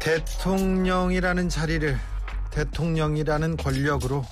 대통령이라는 0.00 1.48
자리를 1.48 1.96
대통령이라는 2.52 3.56
권력으로 3.56 4.24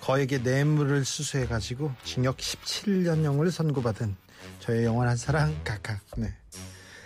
거에게 0.00 0.38
뇌물을 0.38 1.04
수수해 1.04 1.46
가지고 1.46 1.92
징역 2.04 2.38
17년형을 2.38 3.50
선고받은 3.50 4.16
저의 4.60 4.84
영원한 4.84 5.16
사랑 5.16 5.54
카카. 5.62 6.00
네. 6.16 6.32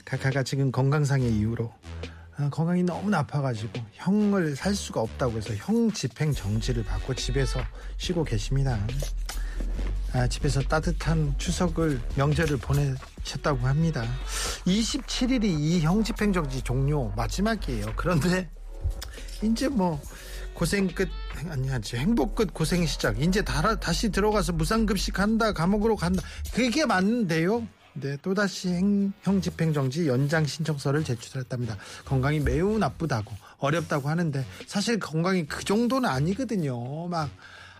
카카가 0.04 0.42
지금 0.42 0.70
건강상의 0.70 1.32
이유로 1.32 1.72
아, 2.36 2.50
건강이 2.50 2.82
너무 2.82 3.10
나빠가지고 3.10 3.80
형을 3.92 4.56
살 4.56 4.74
수가 4.74 5.00
없다고 5.00 5.36
해서 5.36 5.54
형 5.54 5.90
집행 5.92 6.32
정지를 6.32 6.84
받고 6.84 7.14
집에서 7.14 7.60
쉬고 7.96 8.24
계십니다. 8.24 8.78
아, 10.12 10.26
집에서 10.26 10.60
따뜻한 10.62 11.34
추석을 11.38 12.00
명절을 12.16 12.58
보내 12.58 12.94
셨다고 13.24 13.66
합니다. 13.66 14.04
27일이 14.66 15.44
이 15.44 15.80
형집행정지 15.80 16.62
종료 16.62 17.10
마지막이에요. 17.16 17.92
그런데 17.96 18.48
이제 19.42 19.68
뭐 19.68 20.00
고생 20.52 20.86
끝 20.88 21.08
아니 21.50 21.70
아니 21.70 21.82
행복 21.94 22.36
끝 22.36 22.54
고생 22.54 22.86
시작. 22.86 23.20
이제 23.20 23.42
다, 23.42 23.78
다시 23.80 24.10
들어가서 24.10 24.52
무상급식 24.52 25.18
한다 25.18 25.52
감옥으로 25.52 25.96
간다. 25.96 26.22
그게 26.52 26.86
맞는데요. 26.86 27.66
네, 27.96 28.16
또다시 28.22 28.70
행, 28.70 29.12
형 29.22 29.40
집행정지 29.40 30.08
연장 30.08 30.44
신청서를 30.44 31.04
제출했답니다. 31.04 31.76
건강이 32.04 32.40
매우 32.40 32.76
나쁘다고 32.76 33.32
어렵다고 33.58 34.08
하는데 34.08 34.44
사실 34.66 34.98
건강이 34.98 35.46
그 35.46 35.64
정도는 35.64 36.08
아니거든요. 36.08 37.06
막 37.06 37.30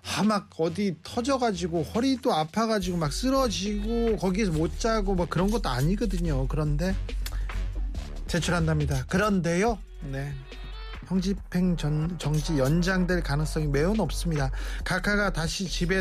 아, 0.07 0.23
막 0.23 0.51
어디 0.59 0.97
터져가지고 1.03 1.83
허리도 1.83 2.33
아파가지고 2.33 2.99
막 2.99 3.13
쓰러지고 3.13 4.17
거기서 4.19 4.53
못 4.53 4.79
자고 4.79 5.15
뭐 5.15 5.27
그런 5.27 5.51
것도 5.51 5.69
아니거든요. 5.69 6.47
그런데 6.47 6.95
제출한답니다. 8.27 9.07
그런데요, 9.07 9.79
네. 10.03 10.33
형집행 11.07 11.77
전, 11.77 12.17
정지 12.19 12.59
연장될 12.59 13.23
가능성이 13.23 13.67
매우 13.67 13.95
높습니다. 13.95 14.51
각하가 14.85 15.33
다시 15.33 15.67
집에 15.67 16.01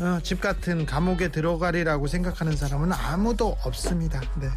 어, 0.00 0.20
집 0.22 0.40
같은 0.40 0.84
감옥에 0.84 1.30
들어가리라고 1.30 2.06
생각하는 2.06 2.56
사람은 2.56 2.92
아무도 2.92 3.56
없습니다. 3.64 4.20
네. 4.40 4.48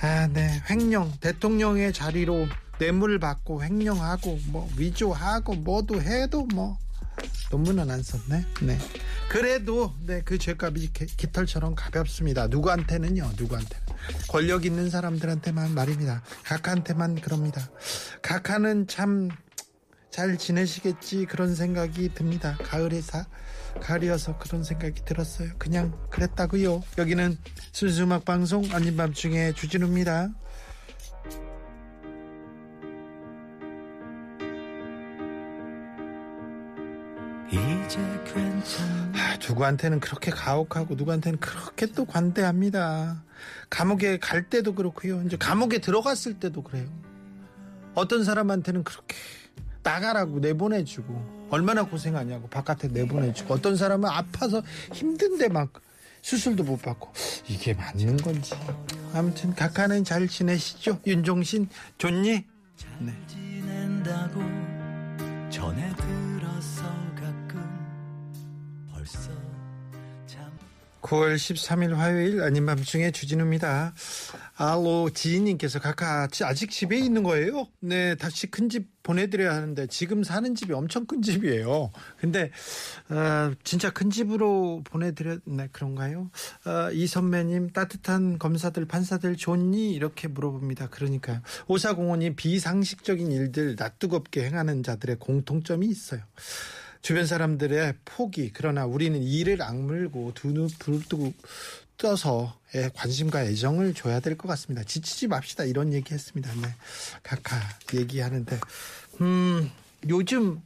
아, 0.00 0.26
네. 0.28 0.62
횡령 0.70 1.12
대통령의 1.20 1.92
자리로 1.92 2.46
뇌물을 2.78 3.18
받고 3.18 3.62
횡령하고 3.62 4.38
뭐 4.46 4.68
위조하고 4.76 5.54
뭐도 5.54 6.00
해도 6.00 6.46
뭐 6.54 6.78
논문은 7.50 7.90
안 7.90 8.02
썼네. 8.02 8.44
네. 8.62 8.78
그래도 9.28 9.94
네, 10.06 10.22
그 10.24 10.38
죄값이 10.38 10.92
기- 10.92 11.06
깃털처럼 11.06 11.74
가볍습니다. 11.74 12.46
누구한테는요. 12.48 13.32
누구한테는. 13.36 13.84
권력 14.28 14.64
있는 14.64 14.90
사람들한테만 14.90 15.74
말입니다. 15.74 16.22
각하한테만 16.44 17.16
그럽니다. 17.20 17.68
각하는 18.22 18.86
참 18.86 19.28
잘 20.10 20.36
지내시겠지 20.36 21.24
그런 21.26 21.54
생각이 21.54 22.12
듭니다. 22.14 22.58
가을에 22.64 23.00
사 23.00 23.26
가을이어서 23.80 24.38
그런 24.38 24.64
생각이 24.64 25.04
들었어요. 25.04 25.50
그냥 25.56 25.96
그랬다고요. 26.10 26.82
여기는 26.98 27.38
순수 27.70 28.02
음악 28.02 28.24
방송 28.24 28.64
아닌 28.72 28.96
밤중에 28.96 29.52
주진우입니다. 29.52 30.30
누구한테는 39.48 40.00
그렇게 40.00 40.30
가혹하고 40.30 40.94
누구한테는 40.94 41.40
그렇게 41.40 41.86
또 41.86 42.04
관대합니다. 42.04 43.22
감옥에 43.68 44.18
갈 44.18 44.48
때도 44.48 44.74
그렇고요. 44.74 45.22
이제 45.22 45.36
감옥에 45.36 45.78
들어갔을 45.78 46.34
때도 46.34 46.62
그래요. 46.62 46.88
어떤 47.94 48.24
사람한테는 48.24 48.84
그렇게 48.84 49.16
나가라고 49.82 50.40
내보내주고 50.40 51.48
얼마나 51.50 51.82
고생하냐고 51.82 52.48
바깥에 52.48 52.88
내보내주고 52.88 53.54
어떤 53.54 53.76
사람은 53.76 54.08
아파서 54.08 54.62
힘든데 54.92 55.48
막 55.48 55.72
수술도 56.22 56.64
못 56.64 56.82
받고 56.82 57.12
이게 57.48 57.72
맞는 57.74 58.18
건지 58.18 58.54
아무튼 59.14 59.54
각하는 59.54 60.04
잘 60.04 60.28
지내시죠 60.28 61.00
윤종신 61.06 61.68
좋니? 61.98 62.44
네. 63.00 63.12
9월 71.02 71.36
13일 71.36 71.94
화요일 71.94 72.42
아닌 72.42 72.66
밤중에 72.66 73.10
주진우입니다. 73.10 73.94
알로 74.56 75.10
지인님께서 75.10 75.78
각하 75.78 76.28
아직 76.42 76.70
집에 76.70 76.98
있는 76.98 77.22
거예요? 77.22 77.66
네, 77.80 78.14
다시 78.14 78.46
큰 78.46 78.68
집 78.68 78.88
보내드려야 79.02 79.54
하는데 79.54 79.86
지금 79.86 80.22
사는 80.22 80.54
집이 80.54 80.72
엄청 80.72 81.06
큰 81.06 81.22
집이에요. 81.22 81.90
근데 82.18 82.50
어, 83.08 83.52
진짜 83.64 83.90
큰 83.90 84.10
집으로 84.10 84.82
보내드려 84.84 85.38
네 85.46 85.68
그런가요? 85.72 86.30
어, 86.66 86.90
이 86.92 87.06
선배님 87.06 87.70
따뜻한 87.70 88.38
검사들 88.38 88.86
판사들 88.86 89.36
좋니 89.36 89.92
이렇게 89.92 90.28
물어봅니다. 90.28 90.88
그러니까요. 90.90 91.40
오사공원이 91.66 92.36
비상식적인 92.36 93.32
일들 93.32 93.76
낯뜨겁게 93.78 94.44
행하는 94.44 94.82
자들의 94.82 95.16
공통점이 95.18 95.86
있어요. 95.86 96.20
주변 97.02 97.26
사람들의 97.26 97.94
포기 98.04 98.50
그러나 98.52 98.84
우리는 98.86 99.20
이를 99.22 99.62
악물고 99.62 100.32
두눈 100.34 100.68
불뜨고 100.78 101.32
떠서 101.96 102.58
예, 102.74 102.90
관심과 102.94 103.44
애정을 103.44 103.94
줘야 103.94 104.20
될 104.20 104.36
것 104.36 104.48
같습니다. 104.48 104.84
지치지 104.84 105.26
맙시다 105.28 105.64
이런 105.64 105.92
얘기했습니다. 105.92 106.52
네, 106.62 106.74
각하 107.22 107.56
얘기하는데 107.94 108.58
음 109.20 109.70
요즘 110.08 110.60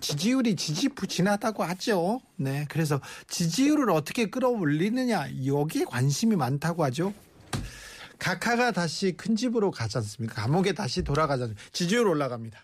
지지율이 0.00 0.56
지지부진하다고 0.56 1.62
하죠. 1.64 2.20
네, 2.36 2.66
그래서 2.68 3.00
지지율을 3.28 3.90
어떻게 3.90 4.30
끌어올리느냐 4.30 5.28
여기에 5.46 5.84
관심이 5.84 6.36
많다고 6.36 6.84
하죠. 6.84 7.12
각하가 8.18 8.70
다시 8.70 9.12
큰 9.16 9.34
집으로 9.36 9.70
가지 9.70 9.98
않습니까? 9.98 10.42
감옥에 10.42 10.72
다시 10.72 11.02
않습니까? 11.42 11.62
지지율 11.72 12.06
올라갑니다. 12.06 12.58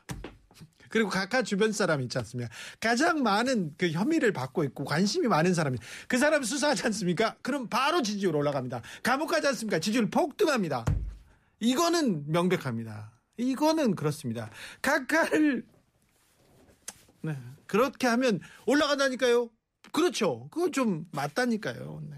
그리고 0.88 1.08
각하 1.08 1.42
주변 1.42 1.72
사람 1.72 2.00
있지 2.02 2.18
않습니까? 2.18 2.52
가장 2.80 3.22
많은 3.22 3.74
그 3.76 3.90
혐의를 3.90 4.32
받고 4.32 4.64
있고 4.64 4.84
관심이 4.84 5.26
많은 5.28 5.54
사람이 5.54 5.78
그 6.06 6.18
사람 6.18 6.42
수사하지 6.42 6.84
않습니까? 6.86 7.36
그럼 7.42 7.68
바로 7.68 8.02
지지율 8.02 8.36
올라갑니다. 8.36 8.82
감옥 9.02 9.28
가지 9.28 9.46
않습니까? 9.48 9.78
지지율 9.78 10.10
폭등합니다. 10.10 10.84
이거는 11.60 12.30
명백합니다. 12.30 13.12
이거는 13.36 13.94
그렇습니다. 13.94 14.50
각하를 14.82 15.64
네, 17.22 17.36
그렇게 17.66 18.06
하면 18.06 18.40
올라간다니까요. 18.66 19.50
그렇죠. 19.92 20.48
그거 20.50 20.70
좀 20.70 21.06
맞다니까요. 21.12 22.02
네. 22.10 22.16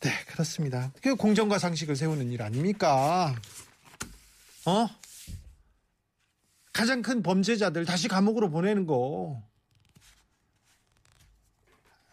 네, 0.00 0.10
그렇습니다. 0.28 0.92
그 1.02 1.14
공정과 1.14 1.58
상식을 1.58 1.94
세우는 1.94 2.30
일 2.32 2.42
아닙니까? 2.42 3.34
어? 4.64 4.88
가장 6.80 7.02
큰 7.02 7.22
범죄자들 7.22 7.84
다시 7.84 8.08
감옥으로 8.08 8.48
보내는 8.48 8.86
거 8.86 9.42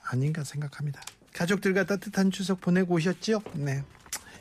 아닌가 0.03 0.43
생각합니다. 0.43 1.01
가족들과 1.33 1.85
따뜻한 1.85 2.31
추석 2.31 2.59
보내고 2.59 2.95
오셨죠? 2.95 3.41
네. 3.53 3.81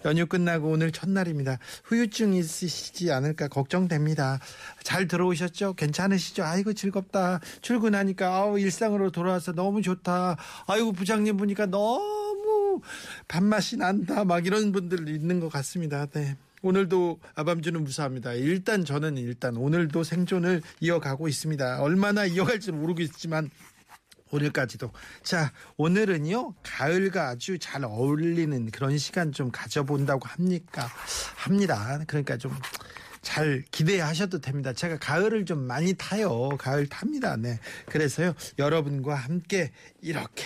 연휴 0.04 0.26
끝나고 0.26 0.68
오늘 0.68 0.90
첫날입니다. 0.90 1.60
후유증 1.84 2.34
있으시지 2.34 3.12
않을까 3.12 3.46
걱정됩니다. 3.46 4.40
잘 4.82 5.06
들어오셨죠? 5.06 5.74
괜찮으시죠? 5.74 6.42
아이고 6.42 6.72
즐겁다. 6.72 7.38
출근하니까 7.60 8.34
아우 8.34 8.58
일상으로 8.58 9.12
돌아와서 9.12 9.52
너무 9.52 9.80
좋다. 9.80 10.36
아이고 10.66 10.90
부장님 10.90 11.36
보니까 11.36 11.66
너무 11.66 12.80
밥맛이 13.28 13.76
난다. 13.76 14.24
막 14.24 14.44
이런 14.44 14.72
분들 14.72 15.08
있는 15.08 15.38
것 15.38 15.50
같습니다. 15.50 16.06
네. 16.06 16.36
오늘도 16.66 17.20
아밤주는 17.34 17.82
무사합니다. 17.82 18.32
일단 18.34 18.84
저는 18.84 19.16
일단 19.18 19.56
오늘도 19.56 20.02
생존을 20.02 20.62
이어가고 20.80 21.28
있습니다. 21.28 21.80
얼마나 21.80 22.26
이어갈지 22.26 22.72
모르겠지만 22.72 23.50
오늘까지도. 24.32 24.90
자, 25.22 25.52
오늘은요, 25.76 26.54
가을과 26.64 27.28
아주 27.28 27.58
잘 27.60 27.84
어울리는 27.84 28.70
그런 28.72 28.98
시간 28.98 29.30
좀 29.30 29.52
가져본다고 29.52 30.26
합니까? 30.26 30.88
합니다. 31.36 32.00
그러니까 32.06 32.36
좀 32.36 32.52
잘 33.26 33.64
기대하셔도 33.72 34.40
됩니다. 34.40 34.72
제가 34.72 34.98
가을을 34.98 35.44
좀 35.46 35.58
많이 35.66 35.94
타요. 35.94 36.48
가을 36.60 36.86
탑니다. 36.86 37.36
네. 37.36 37.58
그래서요, 37.86 38.32
여러분과 38.56 39.16
함께 39.16 39.72
이렇게 40.00 40.44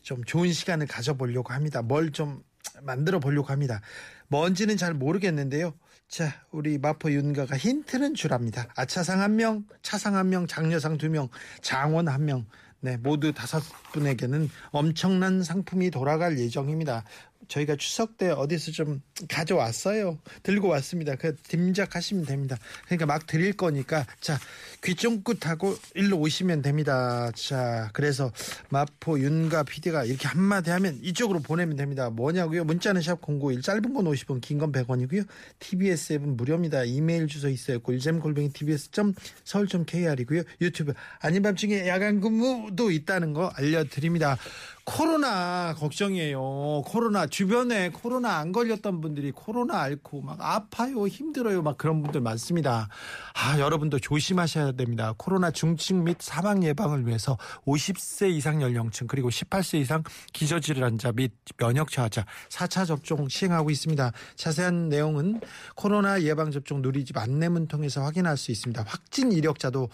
좀 0.00 0.24
좋은 0.24 0.50
시간을 0.50 0.86
가져보려고 0.86 1.52
합니다. 1.52 1.82
뭘 1.82 2.10
좀 2.10 2.42
만들어 2.80 3.20
보려고 3.20 3.48
합니다. 3.48 3.80
뭔지는 4.28 4.76
잘 4.76 4.94
모르겠는데요. 4.94 5.74
자, 6.08 6.44
우리 6.50 6.78
마포 6.78 7.10
윤가가 7.10 7.56
힌트는 7.56 8.14
주랍니다. 8.14 8.68
아차상 8.76 9.20
한 9.20 9.36
명, 9.36 9.64
차상 9.82 10.16
한 10.16 10.28
명, 10.28 10.46
장려상 10.46 10.98
두 10.98 11.08
명, 11.08 11.28
장원 11.60 12.08
한 12.08 12.24
명. 12.24 12.46
네, 12.80 12.96
모두 12.96 13.32
다섯 13.32 13.62
분에게는 13.92 14.50
엄청난 14.72 15.42
상품이 15.42 15.90
돌아갈 15.90 16.38
예정입니다. 16.38 17.04
저희가 17.48 17.76
추석 17.76 18.16
때 18.16 18.30
어디서 18.30 18.72
좀 18.72 19.02
가져왔어요. 19.28 20.18
들고 20.42 20.68
왔습니다. 20.68 21.14
그 21.16 21.36
짐작하시면 21.42 22.24
됩니다. 22.24 22.56
그러니까 22.86 23.06
막 23.06 23.26
드릴 23.26 23.52
거니까 23.52 24.06
자, 24.20 24.38
귀 24.84 24.94
쫑긋하고 24.94 25.76
일로 25.94 26.18
오시면 26.18 26.62
됩니다. 26.62 27.30
자, 27.34 27.90
그래서 27.92 28.32
마포 28.70 29.20
윤가 29.20 29.62
PD가 29.62 30.04
이렇게 30.04 30.28
한마디 30.28 30.70
하면 30.70 30.98
이쪽으로 31.02 31.40
보내면 31.40 31.76
됩니다. 31.76 32.10
뭐냐고요? 32.10 32.64
문자는 32.64 33.02
샵 33.02 33.20
091, 33.20 33.62
짧은 33.62 33.94
건 33.94 34.04
50원, 34.04 34.40
긴 34.40 34.58
건 34.58 34.70
100원이고요. 34.72 35.26
TBS 35.58 36.12
앱은 36.14 36.36
무료입니다. 36.36 36.84
이메일 36.84 37.26
주소 37.26 37.48
있어요. 37.48 37.80
골잼 37.80 38.20
골뱅이 38.20 38.52
tbs.서울.kr이고요. 38.52 40.42
유튜브 40.60 40.92
아닌 41.20 41.42
밤중에 41.42 41.86
야간 41.88 42.20
근무도 42.20 42.90
있다는 42.90 43.32
거 43.32 43.48
알려드립니다. 43.56 44.38
코로나 44.84 45.74
걱정이에요. 45.74 46.82
코로나 46.84 47.26
주변에 47.26 47.90
코로나 47.90 48.38
안 48.38 48.50
걸렸던 48.50 49.00
분들이 49.00 49.30
코로나 49.30 49.80
앓고 49.80 50.22
막 50.22 50.38
아파요, 50.40 51.06
힘들어요, 51.06 51.62
막 51.62 51.78
그런 51.78 52.02
분들 52.02 52.20
많습니다. 52.20 52.88
아, 53.34 53.58
여러분도 53.60 54.00
조심하셔야 54.00 54.72
됩니다. 54.72 55.14
코로나 55.16 55.52
중증 55.52 56.02
및 56.04 56.16
사망 56.20 56.64
예방을 56.64 57.06
위해서 57.06 57.38
50세 57.64 58.30
이상 58.30 58.60
연령층 58.60 59.06
그리고 59.06 59.28
18세 59.30 59.78
이상 59.80 60.02
기저질환자 60.32 61.12
및 61.12 61.32
면역 61.58 61.90
저하자 61.90 62.26
4차 62.48 62.84
접종 62.86 63.28
시행하고 63.28 63.70
있습니다. 63.70 64.10
자세한 64.34 64.88
내용은 64.88 65.40
코로나 65.76 66.20
예방 66.22 66.50
접종 66.50 66.82
누리집 66.82 67.16
안내문 67.18 67.68
통해서 67.68 68.02
확인할 68.02 68.36
수 68.36 68.50
있습니다. 68.50 68.84
확진 68.86 69.30
이력자도 69.30 69.88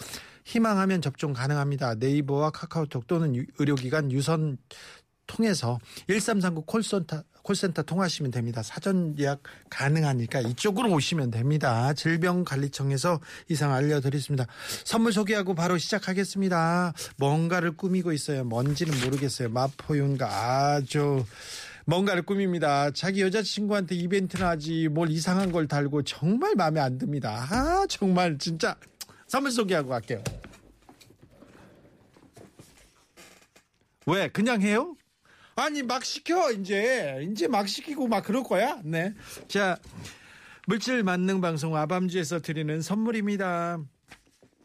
희망하면 0.45 1.03
접종 1.03 1.35
가능합니다. 1.35 1.97
네이버와 1.97 2.49
카카오톡 2.51 3.07
또는 3.07 3.37
유- 3.37 3.45
의료기관 3.59 4.11
유선 4.13 4.57
통해서 5.29 5.79
1339 6.09 6.63
콜센터 6.63 7.23
콜센터 7.43 7.83
통하시면 7.83 8.31
됩니다. 8.33 8.63
사전 8.63 9.17
예약 9.19 9.43
가능하니까 9.71 10.41
이쪽으로 10.41 10.93
오시면 10.93 11.31
됩니다. 11.31 11.95
질병관리청에서 11.95 13.21
이상 13.49 13.73
알려드리겠습니다. 13.73 14.47
선물 14.85 15.13
소개하고 15.13 15.55
바로 15.55 15.79
시작하겠습니다. 15.79 16.93
뭔가를 17.17 17.77
꾸미고 17.77 18.13
있어요. 18.13 18.45
뭔지는 18.45 18.93
모르겠어요. 19.03 19.49
마포윤가 19.49 20.27
아주 20.75 21.25
뭔가를 21.87 22.23
꾸밉니다. 22.23 22.91
자기 22.91 23.23
여자친구한테 23.23 23.95
이벤트를 23.95 24.47
하지 24.47 24.89
뭘 24.89 25.09
이상한 25.09 25.51
걸 25.51 25.67
달고 25.67 26.03
정말 26.03 26.55
마음에 26.55 26.81
안 26.81 26.99
듭니다. 26.99 27.47
아 27.51 27.87
정말 27.89 28.37
진짜 28.37 28.77
선물 29.27 29.53
소개하고 29.53 29.89
갈게요. 29.89 30.23
왜 34.05 34.29
그냥 34.29 34.61
해요? 34.61 34.98
아니 35.61 35.83
막 35.83 36.05
시켜 36.05 36.51
이제 36.53 37.27
이제 37.31 37.49
막 37.49 37.69
시키고 37.69 38.07
막 38.07 38.23
그럴 38.23 38.43
거야. 38.43 38.81
네. 38.85 39.15
자 39.49 39.79
물질 40.67 41.03
만능 41.03 41.41
방송 41.41 41.77
아밤주에서 41.77 42.41
드리는 42.41 42.81
선물입니다. 42.81 43.79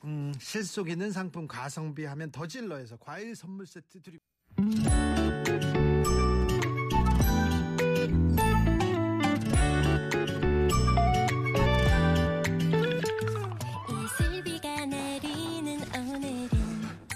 음, 0.05 0.33
실속 0.39 0.89
있는 0.89 1.11
상품 1.11 1.47
가성비 1.47 2.05
하면 2.05 2.31
더 2.31 2.45
질러에서 2.45 2.97
과일 2.97 3.35
선물 3.35 3.65
세트 3.65 4.01
드립니다. 4.01 5.12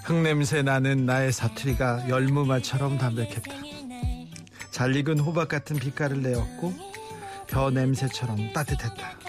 흙냄새 0.07 0.62
나는 0.62 1.06
나의 1.06 1.33
사투리가 1.33 2.07
열무말처럼 2.07 2.98
담백했다. 2.98 3.51
잘 4.71 4.95
익은 4.95 5.19
호박 5.19 5.50
같은 5.50 5.75
빛깔을 5.75 6.21
내었고 6.21 6.74
벼 7.48 7.69
냄새처럼 7.69 8.54
따뜻했다. 8.54 9.19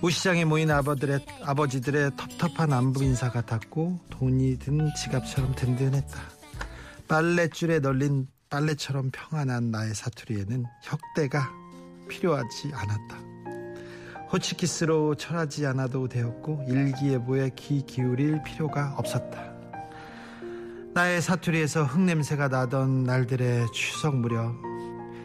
우시장에 0.00 0.46
모인 0.46 0.70
아버들의, 0.70 1.20
아버지들의 1.42 2.12
텁텁한 2.16 2.72
안부 2.72 3.04
인사 3.04 3.30
같았고 3.30 4.00
돈이 4.08 4.58
든 4.58 4.88
지갑처럼 4.96 5.54
든든했다. 5.54 6.20
빨랫줄에 7.06 7.80
널린 7.80 8.28
빨래처럼 8.48 9.10
평안한 9.12 9.70
나의 9.70 9.94
사투리에는 9.94 10.64
혁대가 10.84 11.50
필요하지 12.08 12.72
않았다. 12.72 13.18
호치키스로 14.32 15.16
철하지 15.16 15.66
않아도 15.66 16.08
되었고 16.08 16.64
일기예보에 16.66 17.50
귀 17.56 17.84
기울일 17.84 18.42
필요가 18.42 18.94
없었다. 18.96 19.45
나의 20.96 21.20
사투리에서 21.20 21.84
흙냄새가 21.84 22.48
나던 22.48 23.04
날들의 23.04 23.66
추석 23.70 24.16
무렵 24.16 24.54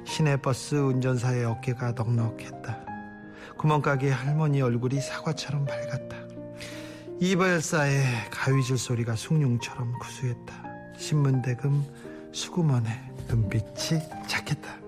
시내버스 0.03 0.75
운전사의 0.75 1.45
어깨가 1.45 1.93
넉넉했다. 1.93 2.85
구멍가게 3.57 4.11
할머니 4.11 4.61
얼굴이 4.61 4.99
사과처럼 4.99 5.63
밝았다. 5.63 6.17
이발사의 7.21 8.03
가위질 8.31 8.77
소리가 8.77 9.15
숭늉처럼 9.15 9.97
구수했다. 9.97 10.53
신문대금 10.97 11.85
수구먼의 12.33 12.91
눈빛이 13.29 14.01
착했다. 14.27 14.80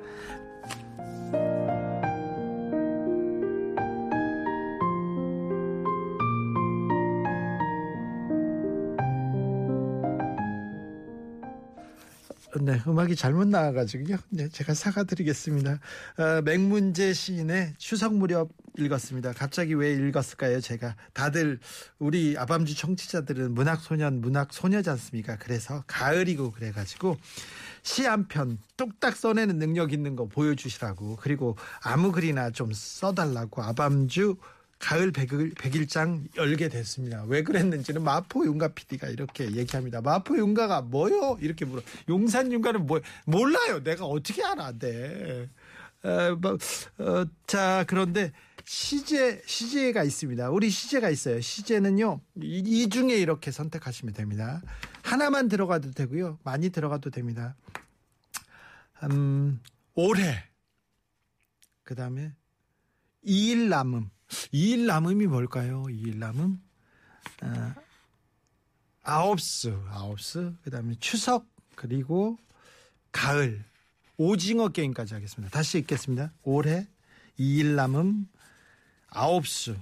네, 12.61 12.79
음악이 12.87 13.15
잘못 13.15 13.47
나와가지고요. 13.47 14.17
네, 14.29 14.47
제가 14.47 14.75
사과드리겠습니다. 14.75 15.79
어, 16.17 16.41
맹문재 16.43 17.11
시인의 17.13 17.73
추석 17.79 18.13
무렵 18.15 18.49
읽었습니다. 18.77 19.33
갑자기 19.33 19.73
왜 19.73 19.93
읽었을까요? 19.93 20.61
제가 20.61 20.95
다들 21.13 21.59
우리 21.97 22.35
아밤주 22.37 22.75
청취자들은 22.75 23.53
문학 23.55 23.81
소년, 23.81 24.21
문학 24.21 24.53
소녀지 24.53 24.89
않습니까? 24.91 25.37
그래서 25.37 25.83
가을이고 25.87 26.51
그래가지고 26.51 27.17
시 27.81 28.05
한 28.05 28.27
편 28.27 28.59
뚝딱 28.77 29.15
써내는 29.15 29.57
능력 29.57 29.91
있는 29.91 30.15
거 30.15 30.27
보여주시라고 30.27 31.17
그리고 31.21 31.57
아무 31.81 32.11
글이나 32.11 32.51
좀 32.51 32.71
써달라고 32.71 33.63
아밤주 33.63 34.37
가을 34.83 35.13
백일, 35.13 35.53
백일 35.55 35.87
장 35.87 36.27
열게 36.35 36.67
됐습니다. 36.67 37.23
왜 37.27 37.41
그랬는지는 37.41 38.03
마포 38.03 38.45
윤가 38.45 38.67
PD가 38.67 39.07
이렇게 39.07 39.45
얘기합니다. 39.55 40.01
마포 40.01 40.37
윤가가 40.37 40.81
뭐요? 40.81 41.37
이렇게 41.39 41.63
물어. 41.63 41.81
용산 42.09 42.51
윤가는 42.51 42.85
뭐 42.85 42.99
몰라요. 43.25 43.81
내가 43.81 44.05
어떻게 44.05 44.43
알아? 44.43 44.73
네. 44.77 45.47
어, 46.03 46.35
뭐, 46.35 46.57
어, 46.97 47.25
자 47.47 47.85
그런데 47.87 48.33
시제 48.65 49.41
시제가 49.45 50.03
있습니다. 50.03 50.49
우리 50.49 50.69
시제가 50.69 51.09
있어요. 51.09 51.39
시제는요 51.39 52.19
이, 52.41 52.61
이 52.65 52.89
중에 52.89 53.15
이렇게 53.15 53.51
선택하시면 53.51 54.13
됩니다. 54.13 54.61
하나만 55.01 55.47
들어가도 55.47 55.91
되고요. 55.91 56.39
많이 56.43 56.71
들어가도 56.71 57.09
됩니다. 57.09 57.55
음, 59.03 59.61
올해 59.95 60.43
그 61.83 61.95
다음에 61.95 62.33
이일 63.21 63.69
남음 63.69 64.09
이일 64.51 64.85
남음이 64.85 65.27
뭘까요? 65.27 65.85
이일 65.89 66.19
남음 66.19 66.61
아, 67.41 67.75
아홉수 69.03 69.83
아홉수 69.89 70.53
그 70.63 70.69
다음에 70.69 70.95
추석 70.99 71.45
그리고 71.75 72.37
가을 73.11 73.63
오징어 74.17 74.69
게임까지 74.69 75.13
하겠습니다. 75.15 75.51
다시 75.51 75.79
읽겠습니다. 75.79 76.31
올해 76.43 76.87
이일 77.37 77.75
남음 77.75 78.27
아홉수 79.09 79.75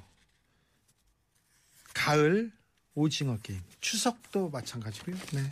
가을 1.93 2.51
오징어 2.93 3.38
게임 3.38 3.62
추석도 3.79 4.50
마찬가지고요. 4.50 5.15
네 5.34 5.50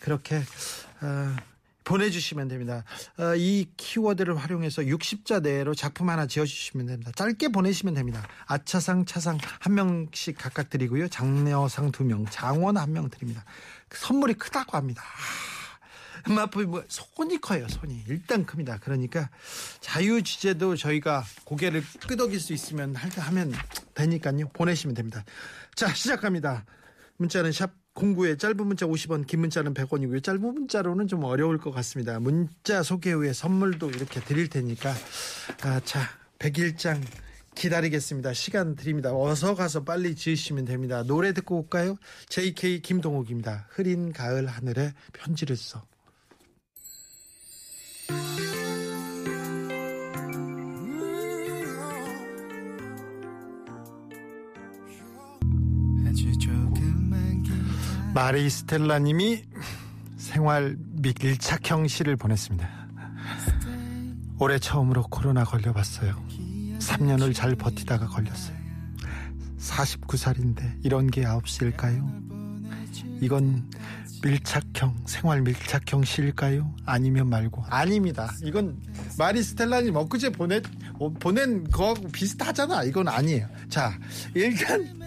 그렇게 0.00 0.36
어, 0.36 1.36
보내주시면 1.86 2.48
됩니다. 2.48 2.84
어, 3.18 3.34
이 3.36 3.66
키워드를 3.76 4.36
활용해서 4.36 4.82
60자 4.82 5.40
내로 5.40 5.74
작품 5.74 6.10
하나 6.10 6.26
지어주시면 6.26 6.86
됩니다. 6.86 7.12
짧게 7.14 7.48
보내시면 7.48 7.94
됩니다. 7.94 8.26
아차상, 8.46 9.06
차상 9.06 9.38
한 9.60 9.74
명씩 9.74 10.36
각각 10.36 10.68
드리고요. 10.68 11.08
장려상 11.08 11.92
두 11.92 12.04
명, 12.04 12.26
장원 12.26 12.76
한 12.76 12.92
명 12.92 13.08
드립니다. 13.08 13.44
선물이 13.90 14.34
크다고 14.34 14.76
합니다. 14.76 15.02
아, 16.24 16.32
마포이 16.32 16.66
뭐 16.66 16.82
손이 16.88 17.40
커요 17.40 17.68
손이 17.68 18.04
일단 18.08 18.44
큽니다 18.44 18.78
그러니까 18.78 19.30
자유 19.78 20.22
주제도 20.22 20.74
저희가 20.74 21.24
고개를 21.44 21.84
끄덕일 22.08 22.40
수 22.40 22.52
있으면 22.52 22.96
할 22.96 23.10
하면 23.10 23.52
되니까요 23.94 24.48
보내시면 24.48 24.94
됩니다 24.94 25.24
자 25.76 25.94
시작합니다 25.94 26.64
문자는 27.18 27.52
샵 27.52 27.70
공구에 27.96 28.36
짧은 28.36 28.64
문자 28.64 28.86
50원 28.86 29.26
긴 29.26 29.40
문자는 29.40 29.74
100원이고요 29.74 30.22
짧은 30.22 30.40
문자로는 30.40 31.08
좀 31.08 31.24
어려울 31.24 31.58
것 31.58 31.72
같습니다 31.72 32.20
문자 32.20 32.82
소개 32.82 33.10
후에 33.10 33.32
선물도 33.32 33.90
이렇게 33.90 34.20
드릴 34.20 34.48
테니까 34.48 34.94
아, 35.62 35.80
자 35.84 36.00
100일장 36.38 37.00
기다리겠습니다. 37.56 38.34
시간 38.34 38.76
드립니다. 38.76 39.16
어서 39.16 39.54
가서 39.54 39.82
빨리 39.82 40.14
지으시면 40.14 40.66
됩니다. 40.66 41.02
노래 41.04 41.32
듣고 41.32 41.56
올까요? 41.56 41.96
JK 42.28 42.82
김동욱입니다. 42.82 43.66
흐린 43.70 44.12
가을 44.12 44.46
하늘에 44.46 44.92
편지를 45.14 45.56
써. 45.56 45.82
마리 58.16 58.48
스텔라님이 58.48 59.42
생활 60.16 60.78
밀착형 61.02 61.86
시를 61.86 62.16
보냈습니다. 62.16 62.66
올해 64.38 64.58
처음으로 64.58 65.02
코로나 65.02 65.44
걸려봤어요. 65.44 66.16
3년을 66.78 67.34
잘 67.34 67.54
버티다가 67.56 68.06
걸렸어요. 68.06 68.56
49살인데 69.58 70.82
이런 70.82 71.08
게 71.08 71.24
9시일까요? 71.24 73.20
이건 73.20 73.70
밀착형, 74.22 74.96
생활 75.04 75.42
밀착형 75.42 76.04
시일까요? 76.04 76.74
아니면 76.86 77.28
말고. 77.28 77.64
아닙니다. 77.68 78.32
이건 78.42 78.80
마리 79.18 79.42
스텔라님 79.42 79.94
엊그제 79.94 80.30
보내, 80.30 80.62
어, 80.98 81.10
보낸 81.10 81.64
거하고 81.70 82.08
비슷하잖아. 82.08 82.84
이건 82.84 83.08
아니에요. 83.08 83.46
자, 83.68 83.92
일단 84.32 85.05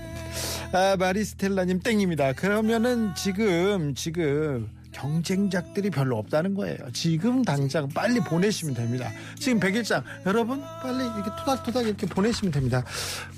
아, 0.72 0.96
마리스텔라님 0.98 1.80
땡입니다. 1.80 2.34
그러면은 2.34 3.14
지금 3.16 3.96
지금 3.96 4.70
경쟁작들이 4.92 5.90
별로 5.90 6.18
없다는 6.18 6.54
거예요. 6.54 6.78
지금 6.94 7.44
당장 7.44 7.90
빨리 7.90 8.20
보내시면 8.20 8.76
됩니다. 8.76 9.10
지금 9.40 9.60
100일장 9.60 10.04
여러분 10.28 10.62
빨리 10.82 11.04
이렇게 11.06 11.30
토닥토닥 11.40 11.88
이렇게 11.88 12.06
보내시면 12.06 12.52
됩니다. 12.52 12.84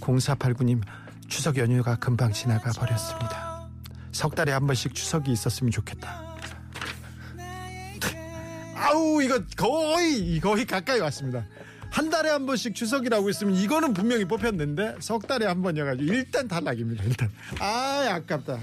0489님 0.01 0.81
추석 1.29 1.57
연휴가 1.57 1.95
금방 1.95 2.33
지나가 2.33 2.71
버렸습니다. 2.71 3.69
석 4.11 4.35
달에 4.35 4.51
한 4.51 4.67
번씩 4.67 4.93
추석이 4.93 5.31
있었으면 5.31 5.71
좋겠다. 5.71 6.31
아우 8.75 9.21
이거 9.21 9.41
거의 9.55 10.37
거의 10.41 10.65
가까이 10.65 10.99
왔습니다. 10.99 11.45
한 11.91 12.09
달에 12.09 12.29
한 12.29 12.45
번씩 12.45 12.73
추석이라고 12.73 13.29
있으면 13.29 13.53
이거는 13.55 13.93
분명히 13.93 14.25
뽑혔는데 14.25 14.95
석 15.01 15.27
달에 15.27 15.45
한 15.45 15.61
번이어가지고 15.61 16.11
일단 16.11 16.47
탈락입니다. 16.47 17.03
일단 17.03 17.29
아 17.59 18.07
아깝다. 18.09 18.57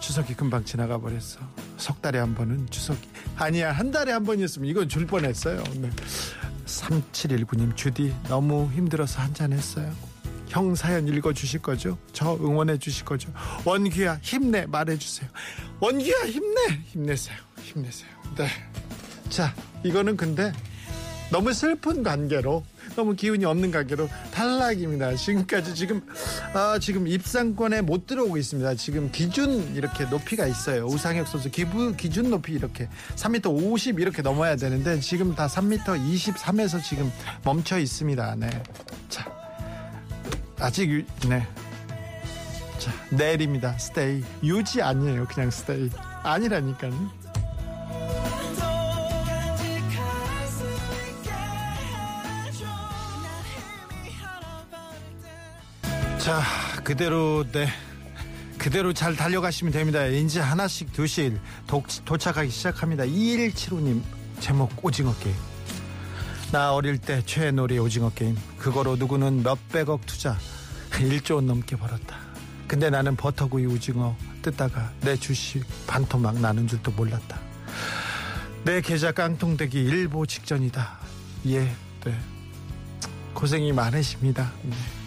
추석이 0.00 0.34
금방 0.34 0.64
지나가 0.64 0.98
버렸어. 0.98 1.40
석 1.76 2.00
달에 2.00 2.20
한 2.20 2.34
번은 2.34 2.68
추석이 2.70 3.00
아니야 3.36 3.72
한 3.72 3.90
달에 3.90 4.12
한 4.12 4.24
번이었으면 4.24 4.70
이건 4.70 4.88
줄 4.88 5.06
뻔했어요. 5.06 5.62
네. 5.74 5.90
3719님 6.64 7.76
주디 7.76 8.14
너무 8.28 8.70
힘들어서 8.72 9.20
한잔 9.20 9.52
했어요. 9.52 9.92
형 10.48 10.74
사연 10.76 11.08
읽어 11.08 11.32
주실 11.32 11.60
거죠? 11.60 11.98
저 12.12 12.34
응원해 12.36 12.78
주실 12.78 13.04
거죠? 13.04 13.32
원기야 13.64 14.20
힘내 14.22 14.64
말해 14.66 14.96
주세요. 14.96 15.28
원기야 15.80 16.26
힘내 16.26 16.80
힘내세요 16.86 17.36
힘내세요. 17.62 18.08
네. 18.36 18.46
자 19.28 19.52
이거는 19.82 20.16
근데 20.16 20.52
너무 21.30 21.52
슬픈 21.52 22.02
관계로 22.02 22.64
너무 22.96 23.14
기운이 23.14 23.44
없는 23.44 23.70
관계로 23.70 24.08
탈락입니다. 24.32 25.14
지금까지 25.14 25.74
지금 25.74 26.00
아 26.54 26.78
지금 26.80 27.06
입상권에 27.06 27.82
못 27.82 28.06
들어오고 28.06 28.38
있습니다. 28.38 28.74
지금 28.76 29.10
기준 29.12 29.74
이렇게 29.74 30.04
높이가 30.04 30.46
있어요. 30.46 30.86
우상혁 30.86 31.28
선수 31.28 31.50
기부 31.50 31.94
기준 31.96 32.30
높이 32.30 32.52
이렇게 32.52 32.88
3m 33.16 33.50
50 33.50 34.00
이렇게 34.00 34.22
넘어야 34.22 34.56
되는데 34.56 35.00
지금 35.00 35.34
다 35.34 35.46
3m 35.46 35.84
23에서 35.84 36.82
지금 36.82 37.12
멈춰 37.44 37.78
있습니다. 37.78 38.36
네. 38.36 38.48
자 39.08 39.30
아직 40.58 40.90
유, 40.90 41.04
네. 41.28 41.46
자 42.78 42.92
내일입니다. 43.10 43.76
스테이 43.76 44.24
유지 44.42 44.80
아니에요. 44.80 45.26
그냥 45.26 45.50
스테이 45.50 45.90
아니라니까요. 46.22 47.28
자, 56.28 56.42
그대로 56.84 57.42
네. 57.52 57.68
그대로 58.58 58.92
잘 58.92 59.16
달려가시면 59.16 59.72
됩니다. 59.72 60.04
이제 60.04 60.40
하나씩 60.40 60.92
두실 60.92 61.40
도, 61.66 61.82
도착하기 62.04 62.50
시작합니다. 62.50 63.04
2175님 63.04 64.02
제목 64.38 64.84
오징어 64.84 65.16
게임. 65.20 65.34
나 66.52 66.74
어릴 66.74 66.98
때 66.98 67.22
최애 67.24 67.52
놀이 67.52 67.78
오징어 67.78 68.10
게임. 68.10 68.36
그거로 68.58 68.96
누구는 68.96 69.42
몇백억 69.42 70.04
투자 70.04 70.36
1조 70.90 71.36
원 71.36 71.46
넘게 71.46 71.76
벌었다. 71.76 72.18
근데 72.66 72.90
나는 72.90 73.16
버터구이 73.16 73.64
오징어 73.64 74.14
뜯다가 74.42 74.92
내 75.00 75.16
주식 75.16 75.64
반토막 75.86 76.40
나는 76.40 76.68
줄도 76.68 76.90
몰랐다. 76.90 77.40
내 78.64 78.82
계좌 78.82 79.12
깡통되기 79.12 79.82
일보 79.82 80.26
직전이다. 80.26 80.98
예, 81.46 81.60
네. 82.04 82.20
고생이 83.32 83.72
많으십니다. 83.72 84.52
네. 84.64 84.97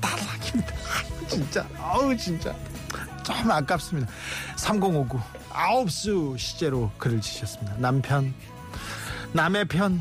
탈락입니다. 0.00 0.74
아유, 0.74 1.28
진짜, 1.28 1.66
아우, 1.78 2.16
진짜. 2.16 2.54
좀 3.22 3.50
아깝습니다. 3.50 4.10
3059. 4.56 5.20
아홉수 5.52 6.36
시제로 6.38 6.90
글을 6.98 7.20
지셨습니다. 7.20 7.76
남편, 7.78 8.32
남의 9.32 9.66
편, 9.66 10.00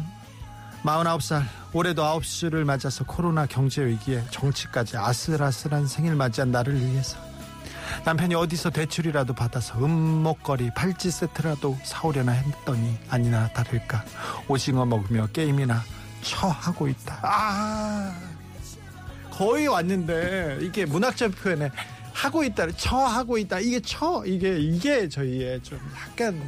49살. 0.84 1.44
올해도 1.74 2.06
아홉수를 2.06 2.64
맞아서 2.64 3.04
코로나 3.06 3.46
경제 3.46 3.86
위기에 3.86 4.24
정치까지 4.32 4.96
아슬아슬한 4.98 5.88
생일 5.88 6.16
맞이한 6.16 6.52
나를 6.52 6.80
위해서. 6.80 7.18
남편이 8.06 8.36
어디서 8.36 8.70
대출이라도 8.70 9.34
받아서 9.34 9.78
음목거리 9.78 10.72
팔찌 10.76 11.12
세트라도 11.12 11.78
사오려나 11.84 12.32
했더니 12.32 12.98
아니나 13.10 13.48
다를까 13.50 14.04
오징어 14.48 14.86
먹으며 14.86 15.28
게임이나 15.28 15.84
처하고 16.22 16.88
있다. 16.88 17.20
아 17.24 18.16
거의 19.36 19.68
왔는데 19.68 20.60
이게 20.62 20.86
문학적 20.86 21.32
표현에 21.36 21.70
하고 22.14 22.44
있다, 22.46 22.72
처하고 22.72 23.38
있다. 23.38 23.60
이게 23.60 23.82
처 23.82 24.24
이게 24.26 24.58
이게 24.58 25.10
저희의 25.10 25.62
좀 25.62 25.78
약간 25.94 26.42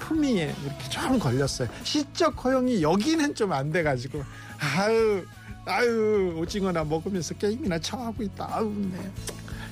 품위에 0.00 0.54
이렇게 0.62 0.88
좀 0.90 1.18
걸렸어요. 1.18 1.68
시적 1.82 2.44
허용이 2.44 2.82
여기는 2.82 3.34
좀 3.34 3.50
안 3.52 3.72
돼가지고 3.72 4.22
아유 4.58 5.24
아유 5.64 6.34
오징어나 6.38 6.84
먹으면서 6.84 7.34
게임이나 7.34 7.78
처하고 7.78 8.22
있다. 8.22 8.46
아우 8.50 8.70
네. 8.74 9.10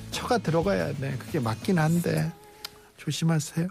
처가 0.09 0.39
들어가야 0.39 0.93
네 0.99 1.15
그게 1.19 1.39
맞긴 1.39 1.77
한데 1.77 2.31
조심하세요. 2.97 3.67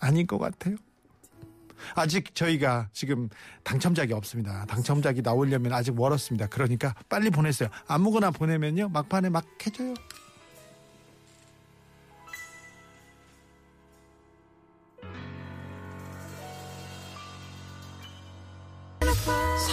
아닌 0.00 0.26
것 0.26 0.38
같아요. 0.38 0.76
아직 1.94 2.34
저희가 2.34 2.88
지금 2.92 3.28
당첨작이 3.64 4.12
없습니다. 4.12 4.64
당첨작이 4.66 5.22
나오려면 5.22 5.72
아직 5.72 5.94
멀었습니다. 5.94 6.46
그러니까 6.48 6.94
빨리 7.08 7.30
보내세요. 7.30 7.68
아무거나 7.86 8.30
보내면요 8.30 8.88
막판에 8.90 9.28
막 9.28 9.44
해줘요. 9.66 9.94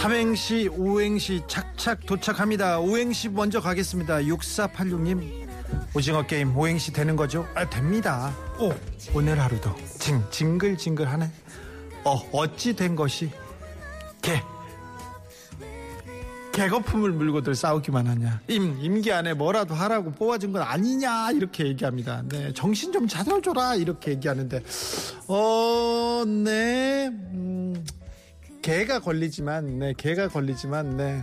삼행시, 0.00 0.68
오행시 0.68 1.42
착착 1.48 2.06
도착합니다. 2.06 2.78
오행시 2.78 3.28
먼저 3.28 3.60
가겠습니다. 3.60 4.18
6486님 4.18 5.46
오징어 5.94 6.22
게임 6.26 6.56
오행시 6.56 6.92
되는 6.92 7.16
거죠? 7.16 7.46
아 7.54 7.68
됩니다. 7.68 8.32
오 8.58 8.72
오늘 9.14 9.40
하루도 9.40 9.74
징 9.98 10.22
징글징글하네. 10.30 11.30
어 12.06 12.22
어찌 12.30 12.74
된 12.76 12.94
것이 12.94 13.30
개 14.22 14.40
개거품을 16.52 17.10
물고들 17.12 17.54
싸우기만 17.54 18.06
하냐. 18.06 18.40
임 18.48 18.78
임기 18.80 19.12
안에 19.12 19.34
뭐라도 19.34 19.74
하라고 19.74 20.12
뽑아준 20.12 20.52
건 20.52 20.62
아니냐 20.62 21.32
이렇게 21.32 21.66
얘기합니다. 21.66 22.22
네 22.28 22.52
정신 22.54 22.92
좀 22.92 23.06
차려줘라 23.08 23.74
이렇게 23.74 24.12
얘기하는데 24.12 24.62
어네 25.26 27.08
음, 27.08 27.84
개가 28.62 29.00
걸리지만 29.00 29.78
네 29.80 29.92
개가 29.98 30.28
걸리지만 30.28 30.96
네. 30.96 31.22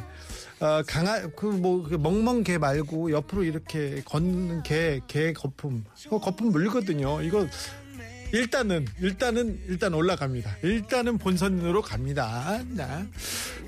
어, 0.59 0.81
강아 0.87 1.19
그뭐 1.29 1.83
그 1.89 1.95
멍멍 1.95 2.43
개 2.43 2.57
말고 2.57 3.11
옆으로 3.11 3.43
이렇게 3.43 4.01
걷는 4.05 4.63
개 4.63 4.99
개 5.07 5.33
거품 5.33 5.83
이거 6.05 6.19
거품 6.19 6.49
물거든요. 6.51 7.21
이거 7.23 7.47
일단은 8.33 8.87
일단은 8.99 9.61
일단 9.67 9.93
올라갑니다. 9.93 10.57
일단은 10.63 11.19
본선으로 11.19 11.83
갑니다. 11.83 12.59
자, 12.75 13.05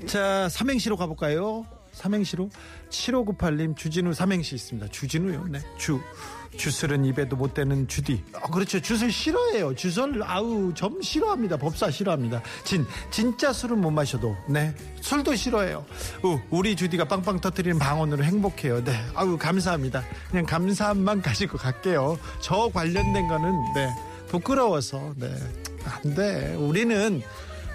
자 0.06 0.48
삼행시로 0.48 0.96
가볼까요? 0.96 1.64
삼행시로 1.92 2.50
7598님 2.90 3.76
주진우 3.76 4.12
삼행시 4.12 4.56
있습니다. 4.56 4.88
주진우요. 4.88 5.46
네. 5.48 5.60
주 5.78 6.00
주술은 6.56 7.04
입에도 7.04 7.36
못 7.36 7.54
대는 7.54 7.86
주디. 7.86 8.24
아, 8.34 8.48
그렇죠. 8.48 8.80
주술 8.80 9.12
싫어해요. 9.12 9.74
주술 9.76 10.20
아우 10.24 10.74
점 10.74 11.00
싫어합니다. 11.00 11.58
법사 11.58 11.88
싫어합니다. 11.90 12.42
진 12.64 12.84
진짜 13.12 13.52
술은 13.52 13.80
못 13.80 13.92
마셔도 13.92 14.36
네 14.48 14.74
술도 15.00 15.36
싫어해요. 15.36 15.86
우, 16.24 16.40
우리 16.50 16.74
주디가 16.74 17.04
빵빵 17.04 17.40
터트리는 17.40 17.78
방언으로 17.78 18.24
행복해요. 18.24 18.82
네 18.82 19.00
아우 19.14 19.38
감사합니다. 19.38 20.02
그냥 20.28 20.44
감사함만 20.44 21.22
가지고 21.22 21.56
갈게요. 21.56 22.18
저 22.40 22.68
관련된 22.74 23.28
거는 23.28 23.52
네 23.74 23.88
부끄러워서 24.28 25.14
네 25.16 25.30
안 25.86 26.14
돼. 26.16 26.54
우리는 26.54 27.22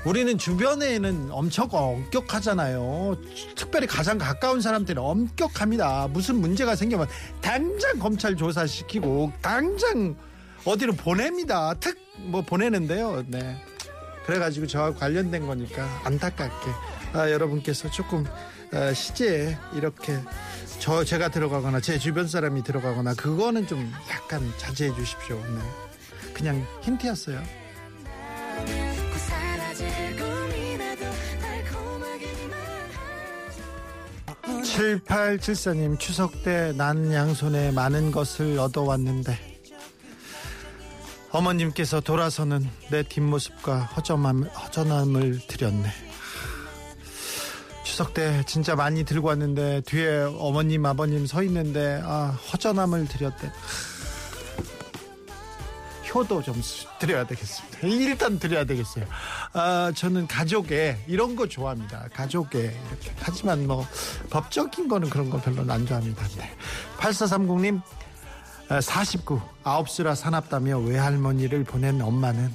우리는 0.05 0.38
주변에는 0.38 1.29
엄청 1.31 1.70
엄격하잖아요. 1.72 3.15
특별히 3.55 3.88
가장 3.88 4.17
가까운 4.17 4.60
사람들은 4.60 5.01
엄격합니다. 5.01 6.10
무슨 6.12 6.36
문제가 6.41 6.75
생기면 6.75 7.08
당장 7.39 8.00
검찰 8.00 8.36
조사시키고 8.36 9.31
당장 9.41 10.15
어디로 10.65 10.93
보냅니다. 10.93 11.74
특 11.75 11.98
뭐 12.24 12.41
보내는데요. 12.41 13.24
네. 13.27 13.55
그래가지고 14.25 14.67
저와 14.67 14.93
관련된 14.93 15.48
거니까 15.48 15.88
안타깝게 16.03 16.70
아, 17.13 17.31
여러분께서 17.31 17.89
조금 17.89 18.25
아, 18.74 18.93
시제에 18.93 19.58
이렇게 19.74 20.20
저 20.79 21.03
제가 21.03 21.29
들어가거나 21.29 21.79
제 21.79 21.98
주변 21.98 22.27
사람이 22.27 22.63
들어가거나 22.63 23.13
그거는 23.15 23.65
좀 23.65 23.91
약간 24.12 24.51
자제해 24.58 24.93
주십시오. 24.93 25.38
네. 25.38 25.90
그냥 26.41 26.65
힌트였어요. 26.81 27.39
사라질 29.29 29.88
꿈이라도 30.17 31.01
달콤하게만 31.39 32.60
7874님 34.63 36.00
추석 36.00 36.43
때 36.43 36.74
난 36.75 37.13
양손에 37.13 37.69
많은 37.71 38.12
것을 38.12 38.57
얻어왔는데 38.57 39.38
어머님께서 41.29 42.01
돌아서는 42.01 42.67
내 42.89 43.03
뒷모습과 43.03 43.77
허전함, 43.95 44.43
허전함을 44.45 45.41
드렸네 45.48 45.89
추석 47.86 48.15
때 48.15 48.43
진짜 48.48 48.75
많이 48.75 49.03
들고 49.03 49.27
왔는데 49.27 49.81
뒤에 49.81 50.24
어머님 50.39 50.88
아버님 50.88 51.27
서 51.27 51.43
있는데 51.43 52.01
아, 52.03 52.36
허전함을 52.51 53.07
드렸대 53.07 53.51
효도 56.13 56.41
좀 56.41 56.62
수- 56.62 56.86
드려야 57.00 57.25
되겠습니다. 57.25 57.80
일단 57.88 58.38
드려야 58.39 58.65
되겠어요. 58.65 59.06
아, 59.53 59.91
저는 59.96 60.27
가족에 60.27 60.98
이런 61.08 61.36
거 61.36 61.48
좋아합니다. 61.48 62.08
가족에 62.13 62.60
이렇게. 62.60 63.12
하지만 63.20 63.65
뭐 63.68 63.86
법적인 64.30 64.88
거는 64.88 65.10
그런 65.10 65.30
거 65.30 65.39
별로 65.39 65.62
안 65.72 65.86
좋아합니다. 65.86 66.27
네. 66.38 66.51
8430님 66.98 67.82
49 68.82 69.41
아홉수라 69.63 70.15
사납다며 70.15 70.80
외할머니를 70.80 71.63
보낸 71.65 72.01
엄마는 72.01 72.51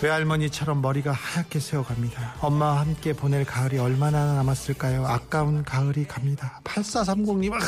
외할머니처럼 0.00 0.80
머리가 0.80 1.10
하얗게 1.10 1.58
새어갑니다. 1.58 2.34
엄마와 2.40 2.80
함께 2.80 3.12
보낼 3.12 3.44
가을이 3.44 3.78
얼마나 3.78 4.34
남았을까요? 4.34 5.04
아까운 5.06 5.64
가을이 5.64 6.06
갑니다. 6.06 6.60
8430님 6.62 7.52
아, 7.52 7.58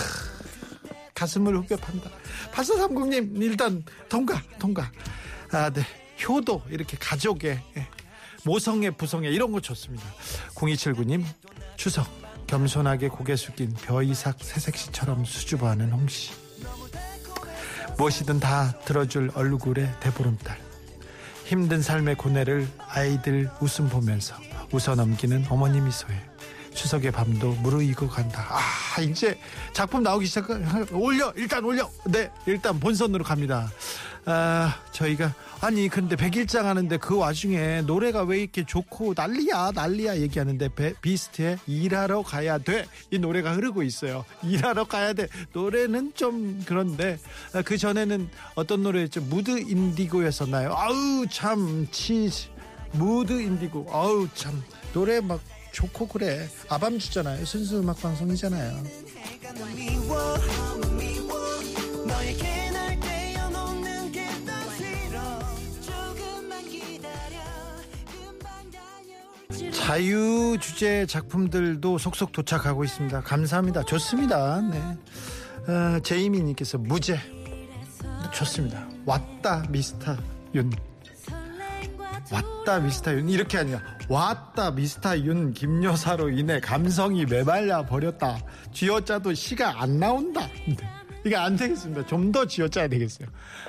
가슴을 1.20 1.54
후벼 1.54 1.76
판다. 1.76 2.10
8430님, 2.52 3.42
일단, 3.42 3.84
통과, 4.08 4.42
통과. 4.58 4.90
아, 5.52 5.68
네. 5.68 5.82
효도, 6.26 6.62
이렇게 6.70 6.96
가족의, 6.98 7.60
예. 7.76 7.86
모성애, 8.42 8.90
부성애, 8.90 9.28
이런 9.28 9.52
거 9.52 9.60
좋습니다. 9.60 10.02
0279님, 10.54 11.22
추석, 11.76 12.06
겸손하게 12.46 13.08
고개 13.08 13.36
숙인 13.36 13.74
벼이삭 13.74 14.38
새색시처럼 14.40 15.26
수줍어하는 15.26 15.92
홍씨. 15.92 16.32
무엇이든 17.98 18.40
다 18.40 18.72
들어줄 18.86 19.30
얼굴의 19.34 19.92
대보름달. 20.00 20.58
힘든 21.44 21.82
삶의 21.82 22.14
고뇌를 22.14 22.66
아이들 22.88 23.50
웃음 23.60 23.90
보면서 23.90 24.36
웃어 24.72 24.94
넘기는 24.94 25.44
어머니 25.50 25.80
미소에 25.80 26.29
추석의 26.74 27.10
밤도 27.12 27.52
무르익어 27.54 28.08
간다. 28.08 28.46
아, 28.48 29.00
이제 29.00 29.38
작품 29.72 30.02
나오기 30.02 30.26
시작, 30.26 30.48
올려! 30.92 31.32
일단 31.36 31.64
올려! 31.64 31.88
네, 32.06 32.30
일단 32.46 32.78
본선으로 32.78 33.24
갑니다. 33.24 33.70
아, 34.26 34.76
저희가, 34.92 35.34
아니, 35.60 35.88
근데 35.88 36.14
백일장 36.14 36.66
하는데 36.66 36.96
그 36.98 37.16
와중에 37.16 37.82
노래가 37.82 38.22
왜 38.22 38.40
이렇게 38.40 38.64
좋고 38.64 39.14
난리야, 39.16 39.72
난리야 39.74 40.18
얘기하는데 40.18 40.68
베- 40.74 40.94
비스트의 41.00 41.58
일하러 41.66 42.22
가야 42.22 42.58
돼. 42.58 42.86
이 43.10 43.18
노래가 43.18 43.52
흐르고 43.54 43.82
있어요. 43.82 44.24
일하러 44.42 44.84
가야 44.84 45.12
돼. 45.14 45.26
노래는 45.52 46.12
좀 46.14 46.62
그런데, 46.66 47.18
아, 47.54 47.62
그 47.62 47.76
전에는 47.78 48.28
어떤 48.54 48.82
노래였죠? 48.82 49.22
Mood 49.22 49.58
Indigo였었나요? 49.58 50.72
아우, 50.74 51.26
참, 51.30 51.88
치즈. 51.90 52.48
Mood 52.92 53.40
Indigo. 53.40 53.88
아우, 53.90 54.28
참. 54.34 54.62
노래 54.92 55.20
막 55.20 55.40
좋고 55.72 56.08
그래. 56.08 56.48
아밤주잖아요. 56.68 57.44
순수 57.44 57.80
음악 57.80 58.00
방송이잖아요. 58.00 58.82
자유 69.72 70.56
주제 70.60 71.04
작품들도 71.06 71.98
속속 71.98 72.32
도착하고 72.32 72.84
있습니다. 72.84 73.22
감사합니다. 73.22 73.82
좋습니다. 73.84 74.60
네. 74.60 74.78
어, 75.72 76.00
제이미님께서 76.00 76.78
무죄. 76.78 77.18
좋습니다. 78.32 78.86
왔다 79.04 79.64
미스터 79.68 80.16
윤. 80.54 80.70
왔다 82.32 82.78
미스터 82.78 83.12
윤 83.14 83.28
이렇게 83.28 83.58
아니라 83.58 83.80
왔다 84.08 84.70
미스터 84.70 85.18
윤 85.20 85.52
김여사로 85.52 86.30
인해 86.30 86.60
감성이 86.60 87.24
메말라 87.26 87.84
버렸다. 87.84 88.38
쥐어짜도 88.72 89.34
시가 89.34 89.82
안 89.82 89.98
나온다. 89.98 90.46
네. 90.66 90.76
이게 91.24 91.36
안 91.36 91.54
되겠습니다. 91.56 92.06
좀 92.06 92.32
더 92.32 92.46
쥐어짜야 92.46 92.88
되겠어요. 92.88 93.28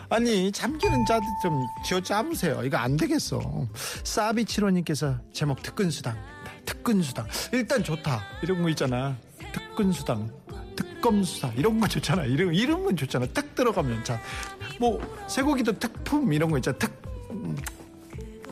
아니 0.09 0.51
참기름 0.51 1.05
짜도 1.05 1.23
좀 1.41 1.65
쥐어짜보세요. 1.85 2.61
이거 2.63 2.77
안 2.77 2.95
되겠어. 2.95 3.67
사비치로님께서 4.03 5.17
제목 5.33 5.61
특근수당. 5.63 6.13
네, 6.45 6.61
특근수당. 6.65 7.27
일단 7.51 7.83
좋다. 7.83 8.21
이런 8.43 8.61
거 8.61 8.69
있잖아. 8.69 9.17
특근수당. 9.53 10.29
특검수사 10.75 11.51
이런 11.57 11.79
거 11.79 11.87
좋잖아. 11.87 12.23
이름 12.25 12.53
이름은 12.53 12.95
좋잖아. 12.95 13.25
특 13.33 13.55
들어가면 13.55 14.03
자, 14.03 14.19
뭐 14.79 15.01
쇠고기도 15.27 15.77
특품 15.79 16.31
이런 16.31 16.51
거 16.51 16.57
있잖아. 16.57 16.77
특 16.77 17.01
음, 17.31 17.57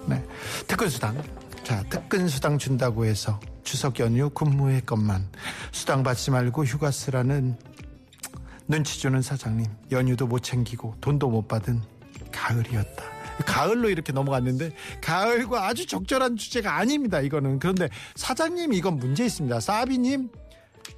네. 0.10 0.26
특근 0.68 0.90
수당. 0.90 1.22
자, 1.64 1.84
특근 1.90 2.28
수당 2.28 2.58
준다고 2.58 3.06
해서 3.06 3.40
추석 3.64 4.00
연휴 4.00 4.30
근무의 4.30 4.82
것만 4.86 5.30
수당 5.72 6.02
받지 6.02 6.32
말고 6.32 6.66
휴가 6.66 6.90
쓰라는 6.90 7.58
눈치 8.68 9.00
주는 9.00 9.22
사장님. 9.22 9.66
연휴도 9.92 10.28
못 10.28 10.40
챙기고 10.40 10.96
돈도 11.00 11.30
못 11.30 11.48
받은 11.48 11.82
가을이었다. 12.32 13.04
가을로 13.46 13.90
이렇게 13.90 14.12
넘어갔는데 14.12 14.72
가을과 15.02 15.68
아주 15.68 15.86
적절한 15.86 16.38
주제가 16.38 16.76
아닙니다. 16.76 17.22
이거는 17.22 17.60
그런데 17.60 17.88
사장님 18.16 18.74
이건 18.74 18.98
문제 18.98 19.26
있습니다. 19.26 19.60
사비님 19.60 20.30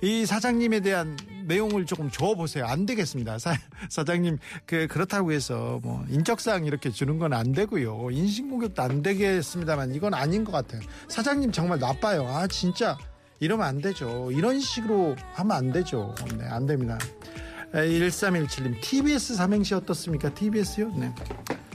이 0.01 0.25
사장님에 0.25 0.79
대한 0.79 1.15
내용을 1.45 1.85
조금 1.85 2.09
줘보세요. 2.09 2.65
안 2.65 2.85
되겠습니다. 2.85 3.37
사, 3.39 3.55
사장님, 3.89 4.37
그, 4.65 4.87
그렇다고 4.87 5.31
해서 5.31 5.79
뭐, 5.83 6.03
인적사항 6.09 6.65
이렇게 6.65 6.89
주는 6.91 7.17
건 7.19 7.33
안 7.33 7.51
되고요. 7.51 8.09
인신공격도 8.11 8.81
안 8.81 9.01
되겠습니다만 9.03 9.93
이건 9.93 10.13
아닌 10.13 10.43
것 10.43 10.51
같아요. 10.51 10.81
사장님 11.07 11.51
정말 11.51 11.79
나빠요. 11.79 12.27
아, 12.27 12.47
진짜. 12.47 12.97
이러면 13.39 13.65
안 13.65 13.79
되죠. 13.79 14.29
이런 14.31 14.59
식으로 14.59 15.15
하면 15.33 15.57
안 15.57 15.71
되죠. 15.71 16.13
네, 16.37 16.45
안 16.45 16.65
됩니다. 16.65 16.97
1317님, 17.73 18.81
TBS 18.81 19.35
삼행시 19.35 19.73
어떻습니까? 19.73 20.33
TBS요? 20.33 20.91
네. 20.95 21.13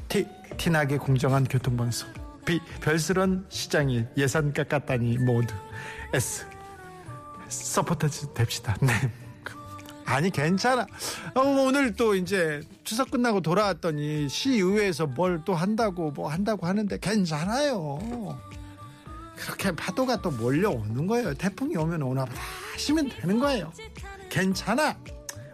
T, 0.08 0.26
티나게 0.58 0.98
공정한 0.98 1.44
교통방송. 1.44 2.08
B, 2.44 2.60
별스런 2.80 3.46
시장일 3.48 4.06
예산 4.16 4.52
깎았다니 4.52 5.18
모두. 5.18 5.54
S, 6.12 6.46
서포터즈 7.48 8.32
됩시다. 8.34 8.76
네. 8.80 8.92
아니 10.04 10.30
괜찮아. 10.30 10.86
어, 11.34 11.40
오늘 11.40 11.94
또 11.94 12.14
이제 12.14 12.60
추석 12.84 13.10
끝나고 13.10 13.40
돌아왔더니 13.40 14.28
시의회에서 14.28 15.06
뭘 15.06 15.42
또 15.44 15.54
한다고 15.54 16.12
뭐 16.12 16.28
한다고 16.30 16.66
하는데 16.66 16.96
괜찮아요. 16.98 18.38
그렇게 19.36 19.72
파도가 19.74 20.22
또 20.22 20.30
몰려오는 20.30 21.06
거예요. 21.06 21.34
태풍이 21.34 21.76
오면 21.76 22.02
오나 22.02 22.24
보다 22.24 22.40
하시면 22.74 23.08
되는 23.10 23.38
거예요. 23.40 23.72
괜찮아. 24.30 24.96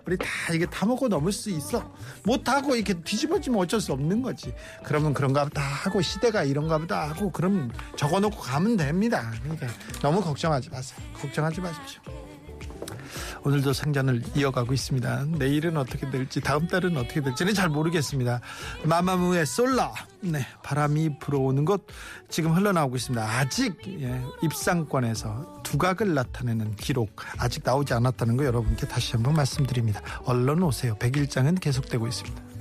우리 0.07 0.17
다 0.17 0.27
이게 0.53 0.67
다 0.67 0.85
먹고 0.87 1.09
넘을 1.09 1.33
수 1.33 1.51
있어. 1.51 1.93
못하고 2.25 2.75
이렇게 2.75 2.95
뒤집어지면 2.95 3.59
어쩔 3.61 3.81
수 3.81 3.93
없는 3.93 4.23
거지. 4.23 4.53
그러면 4.85 5.15
그런가 5.15 5.45
보다 5.45 5.61
하고 5.61 6.03
시대가 6.03 6.43
이런가 6.45 6.79
보다 6.79 7.09
하고 7.09 7.31
그럼 7.31 7.71
적어놓고 7.97 8.39
가면 8.39 8.77
됩니다. 8.77 9.33
그러니까 9.43 9.69
너무 10.01 10.21
걱정하지 10.21 10.71
마세요. 10.71 10.99
걱정하지 11.21 11.61
마십시오. 11.61 12.32
오늘도 13.45 13.73
생전을 13.73 14.23
이어가고 14.35 14.73
있습니다. 14.73 15.27
내일은 15.39 15.77
어떻게 15.77 16.11
될지 16.11 16.41
다음 16.41 16.67
달은 16.67 16.97
어떻게 16.97 17.21
될지는 17.21 17.55
잘 17.55 17.69
모르겠습니다. 17.69 18.41
마마무의 18.85 19.47
솔라 19.47 19.93
네 20.21 20.47
바람이 20.63 21.19
불어오는 21.19 21.65
곳 21.65 21.87
지금 22.29 22.53
흘러나오고 22.53 22.97
있습니다. 22.97 23.23
아직 23.23 23.77
예, 24.01 24.23
입상권에서 24.43 25.63
두각을 25.63 26.15
나타내는 26.15 26.77
기록 26.77 27.17
아직 27.39 27.63
나오지 27.65 27.95
않았다는 27.95 28.37
거 28.37 28.45
여러분께 28.45 28.87
다시 28.87 29.13
한번 29.13 29.35
말씀드립니다. 29.35 30.01
얼른 30.25 30.63
오세요. 30.63 30.97
백일장은 30.99 31.57
계속되고 31.57 32.07
있습니다. 32.07 32.52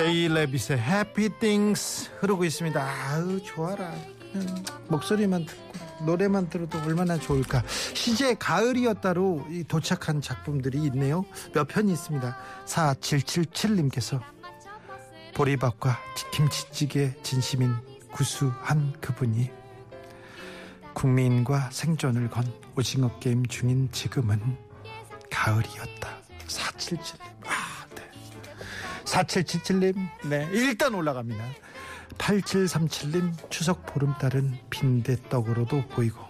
제이 0.00 0.28
레빗의 0.28 0.78
해피 0.80 1.28
띵스 1.40 2.08
흐르고 2.20 2.46
있습니다. 2.46 2.82
아우 2.82 3.38
좋아라. 3.42 3.92
목소리만 4.88 5.44
듣고 5.44 6.06
노래만 6.06 6.48
들어도 6.48 6.78
얼마나 6.78 7.18
좋을까. 7.18 7.62
시제 7.92 8.32
가을이었다로 8.36 9.48
이 9.50 9.64
도착한 9.64 10.22
작품들이 10.22 10.82
있네요. 10.84 11.26
몇 11.52 11.68
편이 11.68 11.92
있습니다. 11.92 12.34
4777님께서 12.64 14.22
보리밥과 15.34 15.98
김치찌개 16.32 17.12
진심인 17.22 17.74
구수한 18.10 18.94
그분이 19.02 19.50
국민과 20.94 21.68
생존을 21.72 22.30
건 22.30 22.50
오징어 22.74 23.18
게임 23.18 23.44
중인 23.44 23.90
지금은 23.92 24.40
가을이었다. 25.30 26.08
477님. 26.46 27.59
아, 29.12 29.22
네. 29.22 29.42
4777님, 29.42 29.96
네, 30.28 30.48
일단 30.52 30.94
올라갑니다. 30.94 31.44
8737님, 32.18 33.50
추석 33.50 33.86
보름달은 33.86 34.58
빈대떡으로도 34.70 35.88
보이고, 35.88 36.24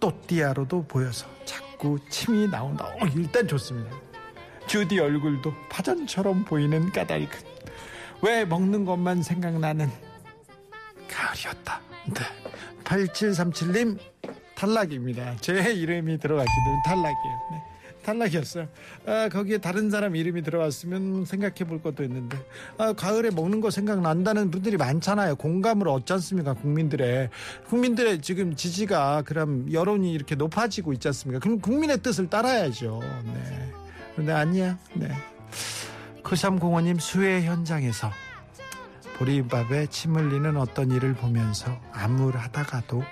또띠아로도 0.00 0.86
보여서 0.86 1.26
자꾸 1.44 1.98
침이 2.08 2.48
나온다. 2.48 2.86
어, 2.86 3.06
일단 3.14 3.46
좋습니다. 3.46 3.90
주디 4.66 4.98
얼굴도 4.98 5.52
파전처럼 5.68 6.44
보이는 6.44 6.90
까닭은 6.90 7.28
왜 8.22 8.44
먹는 8.44 8.84
것만 8.84 9.22
생각나는 9.22 9.90
가을이었다. 11.08 11.80
네. 12.06 12.20
8737님, 12.84 13.98
탈락입니다. 14.54 15.36
제 15.40 15.72
이름이 15.72 16.18
들어갔기는 16.18 16.82
탈락이에요. 16.86 17.38
네. 17.52 17.73
탈락이었어요. 18.04 18.68
아, 19.06 19.28
거기에 19.28 19.58
다른 19.58 19.90
사람 19.90 20.14
이름이 20.14 20.42
들어갔으면 20.42 21.24
생각해 21.24 21.64
볼 21.66 21.82
것도 21.82 22.04
있는데, 22.04 22.38
아, 22.78 22.92
가을에 22.92 23.30
먹는 23.30 23.60
거 23.60 23.70
생각난다는 23.70 24.50
분들이 24.50 24.76
많잖아요. 24.76 25.36
공감을 25.36 25.88
얻지 25.88 26.12
않습니까? 26.12 26.54
국민들의. 26.54 27.30
국민들의 27.68 28.20
지금 28.22 28.54
지지가 28.54 29.22
그럼 29.22 29.72
여론이 29.72 30.12
이렇게 30.12 30.36
높아지고 30.36 30.92
있지 30.92 31.08
않습니까? 31.08 31.40
그럼 31.40 31.60
국민의 31.60 31.98
뜻을 32.02 32.30
따라야죠. 32.30 33.00
네. 33.24 33.72
근데 34.14 34.32
아니야. 34.32 34.78
네. 34.94 35.08
9305님 36.22 37.00
수해 37.00 37.42
현장에서 37.42 38.10
보리밥에 39.18 39.86
침 39.86 40.16
흘리는 40.16 40.56
어떤 40.56 40.90
일을 40.90 41.14
보면서 41.14 41.80
암울하다가도 41.92 43.02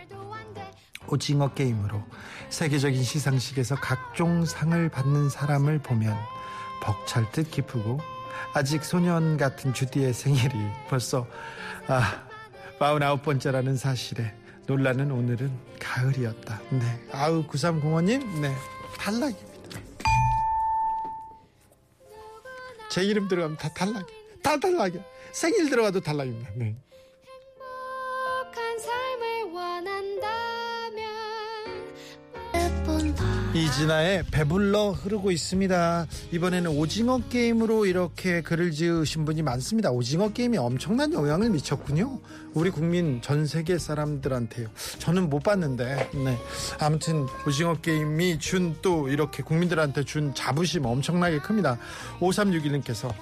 오징어 1.13 1.53
게임으로 1.53 2.03
세계적인 2.49 3.03
시상식에서 3.03 3.75
각종 3.77 4.47
상을 4.47 4.89
받는 4.89 5.29
사람을 5.29 5.79
보면 5.81 6.17
벅찰 6.83 7.31
듯 7.33 7.51
기쁘고 7.51 8.01
아직 8.55 8.83
소년 8.83 9.37
같은 9.37 9.75
주디의 9.75 10.15
생일이 10.15 10.55
벌써 10.89 11.27
아 11.87 12.27
49번째라는 12.79 13.77
사실에 13.77 14.35
놀라는 14.67 15.11
오늘은 15.11 15.53
가을이었다. 15.79 16.61
네. 16.71 17.09
아우 17.13 17.47
9305님 17.47 18.41
네. 18.41 18.55
탈락입니다. 18.99 19.53
제 22.91 23.03
이름 23.03 23.29
들어가면 23.29 23.59
다 23.59 23.69
탈락이야. 23.69 24.17
다 24.43 24.59
탈락이야. 24.59 25.03
생일 25.33 25.69
들어가도 25.69 26.01
탈락입니다. 26.01 26.51
네. 26.57 26.75
이진아의 33.55 34.25
배불러 34.31 34.93
흐르고 34.93 35.31
있습니다. 35.31 36.07
이번에는 36.33 36.71
오징어 36.71 37.21
게임으로 37.29 37.85
이렇게 37.87 38.41
글을 38.41 38.71
지으신 38.71 39.25
분이 39.25 39.43
많습니다. 39.43 39.91
오징어 39.91 40.31
게임이 40.31 40.57
엄청난 40.57 41.13
영향을 41.13 41.51
미쳤군요. 41.51 42.19
우리 42.55 42.71
국민 42.71 43.21
전 43.21 43.47
세계 43.47 43.79
사람들한테요. 43.79 44.69
저는 44.99 45.29
못 45.29 45.43
봤는데, 45.43 46.11
네. 46.15 46.39
아무튼 46.81 47.27
오징어 47.47 47.75
게임이 47.75 48.39
준 48.39 48.77
또 48.81 49.09
이렇게 49.09 49.43
국민들한테 49.43 50.05
준 50.05 50.35
자부심 50.35 50.87
엄청나게 50.87 51.39
큽니다. 51.39 51.79
5361님께서 52.21 53.13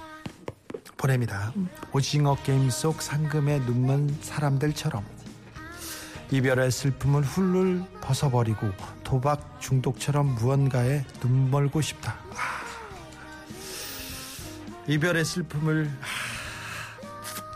보냅니다. 0.97 1.53
오징어 1.93 2.35
게임 2.43 2.69
속 2.69 3.01
상금에 3.01 3.59
눕는 3.59 4.17
사람들처럼 4.21 5.03
이별의 6.31 6.71
슬픔을 6.71 7.23
훌훌 7.23 7.83
벗어버리고 7.99 8.71
도박 9.03 9.59
중독처럼 9.59 10.35
무언가에 10.35 11.03
눈 11.19 11.51
멀고 11.51 11.81
싶다. 11.81 12.17
아, 12.31 12.61
이별의 14.87 15.25
슬픔을 15.25 15.91
아, 15.99 16.05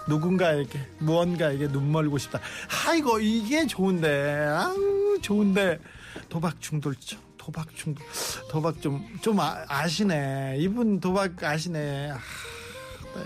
누군가에게 0.10 0.80
무언가에게 1.00 1.70
눈 1.70 1.90
멀고 1.90 2.18
싶다. 2.18 2.42
아이고 2.86 3.20
이게 3.20 3.66
좋은데, 3.66 4.46
아우 4.50 5.18
좋은데 5.22 5.80
도박 6.28 6.60
중독죠. 6.60 7.18
도박 7.38 7.74
중독, 7.76 8.04
도박 8.50 8.82
좀좀 8.82 9.40
아, 9.40 9.88
시네 9.88 10.58
이분 10.60 11.00
도박 11.00 11.42
아시네. 11.42 12.12
아, 12.12 12.16
네. 13.16 13.22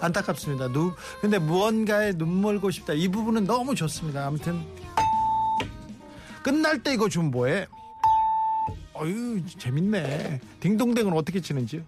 안타깝습니다. 0.00 0.68
누 0.68 0.94
근데 1.20 1.38
무언가에 1.38 2.12
눈멀고 2.12 2.70
싶다. 2.70 2.92
이 2.92 3.08
부분은 3.08 3.44
너무 3.44 3.74
좋습니다. 3.74 4.26
아무튼 4.26 4.64
끝날 6.42 6.82
때 6.82 6.94
이거 6.94 7.08
좀 7.08 7.30
뭐해? 7.30 7.66
어유 8.94 9.42
재밌네. 9.58 10.40
딩동댕은 10.60 11.12
어떻게 11.12 11.40
치는지. 11.40 11.82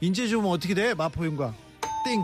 인제 0.00 0.28
좀 0.28 0.44
어떻게 0.46 0.74
돼? 0.74 0.94
마포윤과 0.94 1.54
띵. 2.04 2.22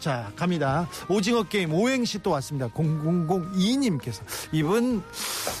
자 0.00 0.32
갑니다. 0.36 0.88
오징어 1.08 1.42
게임 1.42 1.74
오행시 1.74 2.20
또 2.22 2.30
왔습니다. 2.30 2.68
0002님께서 2.68 4.22
이분 4.52 5.02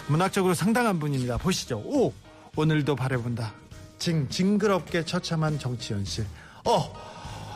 문학적으로 0.08 0.54
상당한 0.54 0.98
분입니다. 0.98 1.36
보시죠. 1.38 1.78
오 1.78 2.12
오늘도 2.56 2.96
바래본다. 2.96 3.52
징 3.98 4.28
징그럽게 4.28 5.04
처참한 5.04 5.58
정치 5.58 5.92
현실. 5.92 6.24
어 6.64 6.94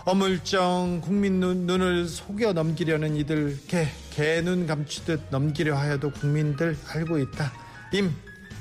어물쩡 0.05 1.01
국민 1.03 1.39
눈, 1.39 1.67
눈을 1.67 2.09
속여 2.09 2.53
넘기려는 2.55 3.15
이들 3.17 3.57
개, 3.69 3.87
개눈 4.11 4.67
감추듯 4.67 5.29
넘기려 5.31 5.77
하여도 5.77 6.11
국민들 6.11 6.77
알고 6.89 7.19
있다. 7.19 7.53
임, 7.93 8.13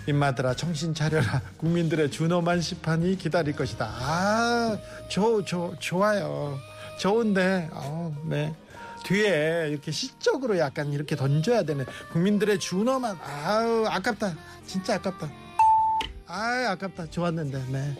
임마들아 0.07 0.55
정신 0.55 0.93
차려라. 0.93 1.41
국민들의 1.57 2.11
준엄한 2.11 2.61
심판이 2.61 3.17
기다릴 3.17 3.55
것이다. 3.55 3.85
아, 3.85 4.77
조, 5.09 5.43
조, 5.43 5.73
좋아요. 5.79 6.59
좋은데, 6.99 7.69
어, 7.71 8.15
네. 8.29 8.53
뒤에 9.03 9.69
이렇게 9.71 9.91
시적으로 9.91 10.59
약간 10.59 10.93
이렇게 10.93 11.15
던져야 11.15 11.63
되는 11.63 11.85
국민들의 12.11 12.59
준엄한, 12.59 13.17
아우, 13.19 13.85
아깝다. 13.87 14.35
진짜 14.67 14.95
아깝다. 14.95 15.27
아 16.31 16.71
아깝다. 16.71 17.09
좋았는데 17.09 17.65
네. 17.69 17.95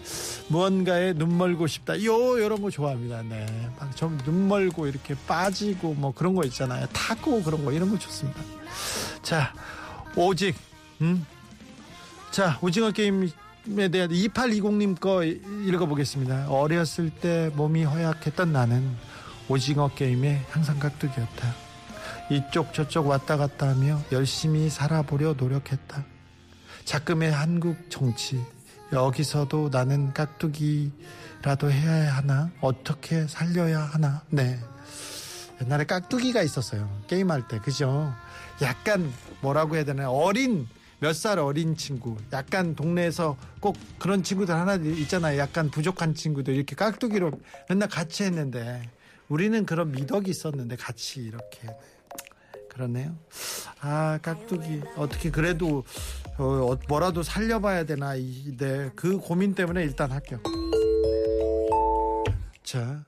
무언가에 0.47 1.13
눈 1.13 1.37
멀고 1.37 1.67
싶다. 1.67 2.01
요 2.03 2.41
요런 2.41 2.61
거 2.61 2.69
좋아합니다. 2.69 3.23
네좀 3.23 4.17
눈 4.23 4.47
멀고 4.47 4.87
이렇게 4.87 5.15
빠지고 5.27 5.93
뭐 5.93 6.13
그런 6.13 6.33
거 6.35 6.43
있잖아요. 6.45 6.87
타고 6.93 7.43
그런 7.43 7.65
거 7.65 7.71
이런 7.71 7.89
거 7.89 7.97
좋습니다. 7.99 8.39
자 9.21 9.53
오직 10.15 10.55
음 11.01 11.25
자 12.31 12.57
오징어 12.61 12.91
게임 12.91 13.29
에 13.77 13.89
대한 13.89 14.09
2820님 14.09 14.99
거 14.99 15.23
읽어보겠습니다. 15.23 16.49
어렸을 16.49 17.09
때 17.09 17.51
몸이 17.55 17.83
허약했던 17.83 18.53
나는 18.53 18.95
오징어 19.49 19.89
게임의 19.89 20.45
항상 20.49 20.79
깍두기였다. 20.79 21.53
이쪽 22.31 22.73
저쪽 22.73 23.07
왔다 23.07 23.35
갔다 23.35 23.67
하며 23.67 23.99
열심히 24.13 24.69
살아보려 24.69 25.33
노력했다 25.37 26.05
자금의 26.85 27.31
한국 27.31 27.89
정치 27.89 28.41
여기서도 28.91 29.69
나는 29.71 30.13
깍두기라도 30.13 31.71
해야 31.71 32.15
하나? 32.17 32.49
어떻게 32.59 33.25
살려야 33.27 33.79
하나? 33.81 34.21
네. 34.29 34.59
옛날에 35.61 35.85
깍두기가 35.85 36.41
있었어요. 36.41 36.89
게임할 37.07 37.47
때. 37.47 37.59
그죠? 37.59 38.13
약간 38.61 39.11
뭐라고 39.41 39.75
해야 39.75 39.85
되나? 39.85 40.09
어린, 40.11 40.67
몇 40.99 41.13
살 41.13 41.39
어린 41.39 41.77
친구. 41.77 42.17
약간 42.33 42.75
동네에서 42.75 43.37
꼭 43.59 43.77
그런 43.97 44.23
친구들 44.23 44.53
하나 44.55 44.75
있잖아요. 44.75 45.37
약간 45.39 45.69
부족한 45.69 46.15
친구들. 46.15 46.55
이렇게 46.55 46.75
깍두기로 46.75 47.31
맨날 47.69 47.87
같이 47.89 48.23
했는데. 48.23 48.81
우리는 49.29 49.65
그런 49.65 49.91
미덕이 49.91 50.29
있었는데 50.29 50.75
같이 50.75 51.21
이렇게. 51.21 51.69
그렇네요. 52.69 53.15
아, 53.79 54.19
깍두기. 54.21 54.81
어떻게 54.97 55.29
그래도 55.29 55.83
어, 56.37 56.75
뭐라도 56.87 57.23
살려봐야 57.23 57.85
되나. 57.85 58.15
이, 58.15 58.55
네. 58.57 58.89
그 58.95 59.17
고민 59.17 59.53
때문에 59.53 59.83
일단 59.83 60.11
합격. 60.11 60.41
자. 62.63 63.03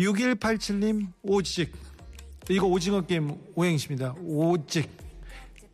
6187님, 0.00 1.08
오직. 1.22 1.72
이거 2.48 2.66
오징어 2.66 3.00
게임 3.02 3.36
오행시입니다. 3.54 4.14
오직. 4.20 4.90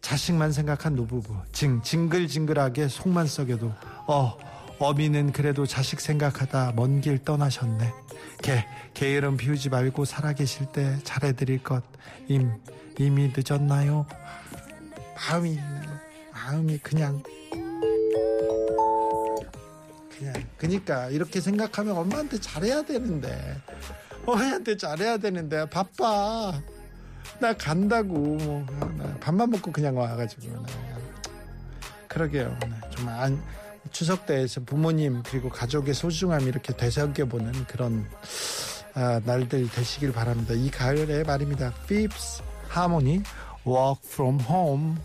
자식만 0.00 0.52
생각한 0.52 0.94
노부부. 0.96 1.34
징, 1.52 1.80
징글징글하게 1.82 2.88
속만 2.88 3.26
썩여도. 3.26 3.72
어, 4.08 4.36
어미는 4.78 5.32
그래도 5.32 5.66
자식 5.66 6.00
생각하다 6.00 6.72
먼 6.76 7.00
길 7.00 7.18
떠나셨네. 7.18 7.92
개, 8.42 8.66
개 8.92 9.12
이름 9.12 9.36
비우지 9.36 9.68
말고 9.70 10.04
살아계실 10.04 10.66
때 10.72 10.98
잘해드릴 11.04 11.62
것. 11.62 11.82
임, 12.28 12.52
이미 12.98 13.32
늦었나요? 13.34 14.06
마음이, 15.30 15.58
마음이 16.34 16.78
그냥. 16.78 17.22
그냥, 20.18 20.34
그니까, 20.56 21.08
이렇게 21.08 21.40
생각하면 21.40 21.96
엄마한테 21.96 22.40
잘해야 22.40 22.82
되는데. 22.82 23.56
어머니한테 24.26 24.76
잘해야 24.76 25.16
되는데, 25.16 25.68
바빠. 25.70 26.60
나 27.38 27.52
간다고. 27.52 28.14
뭐, 28.14 28.66
나 28.98 29.16
밥만 29.20 29.50
먹고 29.50 29.70
그냥 29.70 29.96
와가지고. 29.96 30.60
나. 30.60 30.66
그러게요. 32.08 32.56
네, 32.60 32.90
좀 32.90 33.08
안, 33.08 33.42
추석 33.90 34.26
때에서 34.26 34.60
부모님 34.60 35.22
그리고 35.24 35.48
가족의 35.48 35.94
소중함 35.94 36.42
이렇게 36.42 36.72
되새겨보는 36.76 37.66
그런 37.66 38.08
아, 38.94 39.20
날들 39.24 39.68
되시길 39.70 40.12
바랍니다. 40.12 40.54
이 40.54 40.70
가을의 40.70 41.24
말입니다. 41.24 41.72
Fifth 41.84 42.42
Harmony, 42.72 43.22
Walk 43.66 44.00
from 44.04 44.40
Home. 44.40 44.96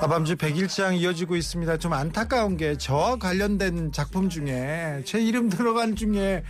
아밤주 0.00 0.36
100일장 0.36 0.98
이어지고 0.98 1.36
있습니다. 1.36 1.76
좀 1.78 1.92
안타까운 1.92 2.56
게 2.56 2.76
저와 2.76 3.16
관련된 3.16 3.92
작품 3.92 4.28
중에 4.28 5.02
제 5.04 5.20
이름 5.20 5.48
들어간 5.48 5.96
중에 5.96 6.42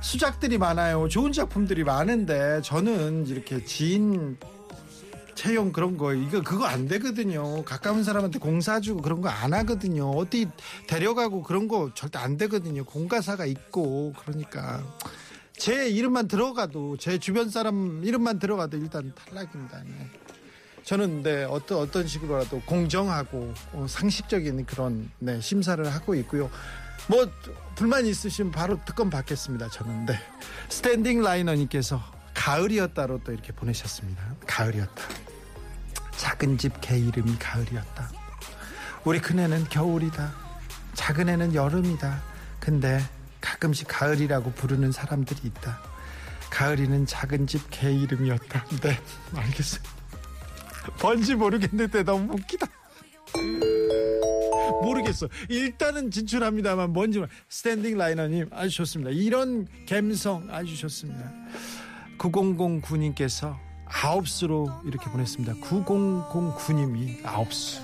수작들이 0.00 0.58
많아요. 0.58 1.08
좋은 1.08 1.32
작품들이 1.32 1.84
많은데 1.84 2.60
저는 2.62 3.26
이렇게 3.26 3.64
지인 3.64 4.36
채용 5.34 5.70
그런 5.70 5.96
거 5.96 6.14
이거 6.14 6.40
그거 6.42 6.64
안 6.64 6.88
되거든요. 6.88 7.62
가까운 7.64 8.02
사람한테 8.04 8.38
공사 8.38 8.80
주고 8.80 9.02
그런 9.02 9.20
거 9.20 9.28
안 9.28 9.52
하거든요. 9.52 10.10
어디 10.10 10.48
데려가고 10.86 11.42
그런 11.42 11.68
거 11.68 11.90
절대 11.94 12.18
안 12.18 12.36
되거든요. 12.36 12.84
공가사가 12.84 13.44
있고 13.46 14.14
그러니까 14.24 14.82
제 15.58 15.88
이름만 15.88 16.26
들어가도 16.28 16.96
제 16.96 17.18
주변 17.18 17.50
사람 17.50 18.02
이름만 18.04 18.38
들어가도 18.38 18.76
일단 18.78 19.12
탈락입니다. 19.14 19.82
네. 19.84 20.10
저는 20.86 21.24
네 21.24 21.42
어떤 21.42 21.78
어떤 21.78 22.06
식으로라도 22.06 22.60
공정하고 22.60 23.52
어, 23.72 23.86
상식적인 23.88 24.64
그런 24.66 25.10
네, 25.18 25.40
심사를 25.40 25.84
하고 25.92 26.14
있고요. 26.14 26.48
뭐 27.08 27.28
불만 27.74 28.06
있으시면 28.06 28.52
바로 28.52 28.78
특검 28.84 29.10
받겠습니다. 29.10 29.68
저는 29.68 30.06
네 30.06 30.16
스탠딩 30.68 31.22
라이너님께서 31.22 32.00
가을이었다로 32.34 33.22
또 33.24 33.32
이렇게 33.32 33.52
보내셨습니다. 33.52 34.22
가을이었다. 34.46 35.02
작은 36.16 36.56
집 36.56 36.80
개 36.80 36.96
이름이 36.96 37.36
가을이었다. 37.40 38.08
우리 39.04 39.20
큰애는 39.20 39.64
겨울이다. 39.64 40.32
작은 40.94 41.28
애는 41.28 41.54
여름이다. 41.56 42.22
근데 42.60 43.02
가끔씩 43.40 43.88
가을이라고 43.90 44.52
부르는 44.52 44.92
사람들이 44.92 45.40
있다. 45.48 45.80
가을이는 46.50 47.06
작은 47.06 47.48
집 47.48 47.68
개 47.70 47.90
이름이었다. 47.92 48.64
네, 48.82 49.00
알겠어요. 49.34 49.95
뭔지 51.00 51.34
모르겠는데 51.34 52.02
너무 52.02 52.34
웃기다. 52.34 52.66
모르겠어. 54.82 55.28
일단은 55.48 56.10
진출합니다만 56.10 56.92
뭔지 56.92 57.18
모르- 57.18 57.30
스탠딩 57.48 57.96
라이너님 57.96 58.48
아주 58.52 58.70
좋습니다. 58.76 59.10
이런 59.10 59.66
감성 59.88 60.46
아주 60.50 60.76
좋습니다. 60.76 61.32
9009님께서 62.18 63.56
아홉수로 63.86 64.82
이렇게 64.84 65.10
보냈습니다. 65.10 65.54
9009님이 65.54 67.24
아홉수. 67.24 67.80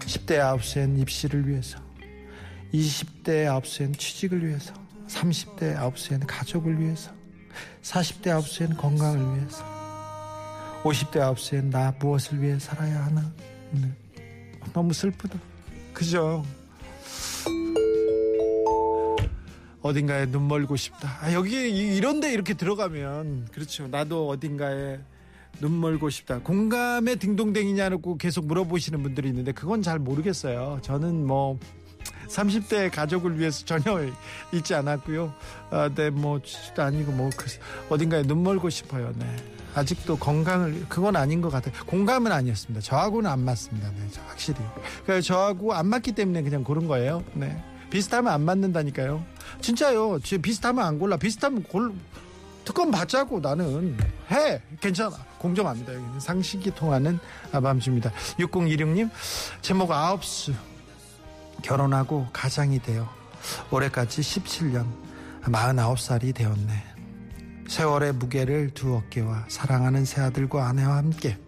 10대 0.00 0.38
아홉수엔 0.40 0.98
입시를 0.98 1.46
위해서, 1.46 1.78
20대 2.72 3.46
아홉수엔 3.46 3.92
취직을 3.92 4.44
위해서, 4.46 4.72
30대 5.06 5.76
아홉수엔 5.76 6.26
가족을 6.26 6.80
위해서, 6.80 7.12
40대 7.82 8.30
아홉수엔 8.30 8.76
건강을 8.76 9.36
위해서, 9.36 9.62
50대 10.82 11.20
아홉수엔 11.20 11.70
나 11.70 11.94
무엇을 11.98 12.40
위해 12.42 12.58
살아야 12.58 13.04
하나? 13.04 13.30
네. 13.72 13.90
너무 14.72 14.92
슬프다. 14.92 15.38
그죠? 15.92 16.44
어딘가에 19.82 20.26
눈 20.26 20.46
멀고 20.46 20.76
싶다. 20.76 21.18
아, 21.22 21.32
여기 21.32 21.70
이- 21.70 21.96
이런데 21.96 22.32
이렇게 22.32 22.54
들어가면 22.54 23.48
그렇죠. 23.52 23.88
나도 23.88 24.28
어딘가에 24.28 24.98
눈 25.60 25.80
멀고 25.80 26.10
싶다. 26.10 26.38
공감에 26.40 27.16
딩동댕이냐고 27.16 28.16
계속 28.16 28.46
물어보시는 28.46 29.02
분들이 29.02 29.28
있는데 29.30 29.52
그건 29.52 29.82
잘 29.82 29.98
모르겠어요. 29.98 30.80
저는 30.82 31.26
뭐 31.26 31.58
30대 32.28 32.90
가족을 32.90 33.38
위해서 33.38 33.64
전혀 33.64 34.06
있지 34.52 34.74
않았고요. 34.74 35.34
아, 35.70 35.90
네, 35.94 36.10
뭐 36.10 36.40
아니고 36.76 37.12
뭐 37.12 37.30
그- 37.36 37.48
어딘가에 37.88 38.22
눈 38.22 38.42
멀고 38.42 38.68
싶어요. 38.70 39.12
네. 39.16 39.26
아직도 39.74 40.16
건강을 40.18 40.86
그건 40.88 41.16
아닌 41.16 41.40
것 41.40 41.50
같아요. 41.50 41.72
공감은 41.86 42.32
아니었습니다. 42.32 42.80
저하고는 42.80 43.30
안 43.30 43.40
맞습니다. 43.40 43.90
네, 43.90 44.08
저 44.10 44.20
확실히. 44.22 44.58
그래서 45.04 45.26
저하고 45.26 45.74
안 45.74 45.86
맞기 45.86 46.12
때문에 46.12 46.42
그냥 46.42 46.64
고른 46.64 46.88
거예요. 46.88 47.22
네. 47.34 47.62
비슷하면 47.90 48.32
안 48.32 48.42
맞는다니까요. 48.42 49.24
진짜요. 49.60 50.20
지 50.20 50.38
비슷하면 50.38 50.84
안 50.84 50.98
골라. 50.98 51.16
비슷하면 51.16 51.62
골 51.64 51.92
특검 52.64 52.90
받자고 52.90 53.40
나는 53.40 53.96
해 54.30 54.62
괜찮아 54.80 55.16
공정합니다 55.38 55.92
여기는 55.92 56.20
상식이 56.20 56.72
통하는 56.74 57.18
아밤주입니다 57.52 58.12
6016님 58.38 59.10
제목 59.60 59.90
아홉수 59.90 60.52
결혼하고 61.62 62.28
가장이 62.32 62.80
되어 62.80 63.08
올해까지 63.70 64.20
17년 64.20 64.86
49살이 65.42 66.34
되었네 66.34 66.84
세월의 67.70 68.14
무게를 68.14 68.70
두 68.74 68.96
어깨와 68.96 69.44
사랑하는 69.46 70.04
새 70.04 70.20
아들과 70.20 70.66
아내와 70.66 70.96
함께 70.96 71.38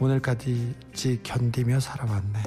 오늘까지 0.00 0.74
견디며 1.22 1.78
살아왔네. 1.78 2.42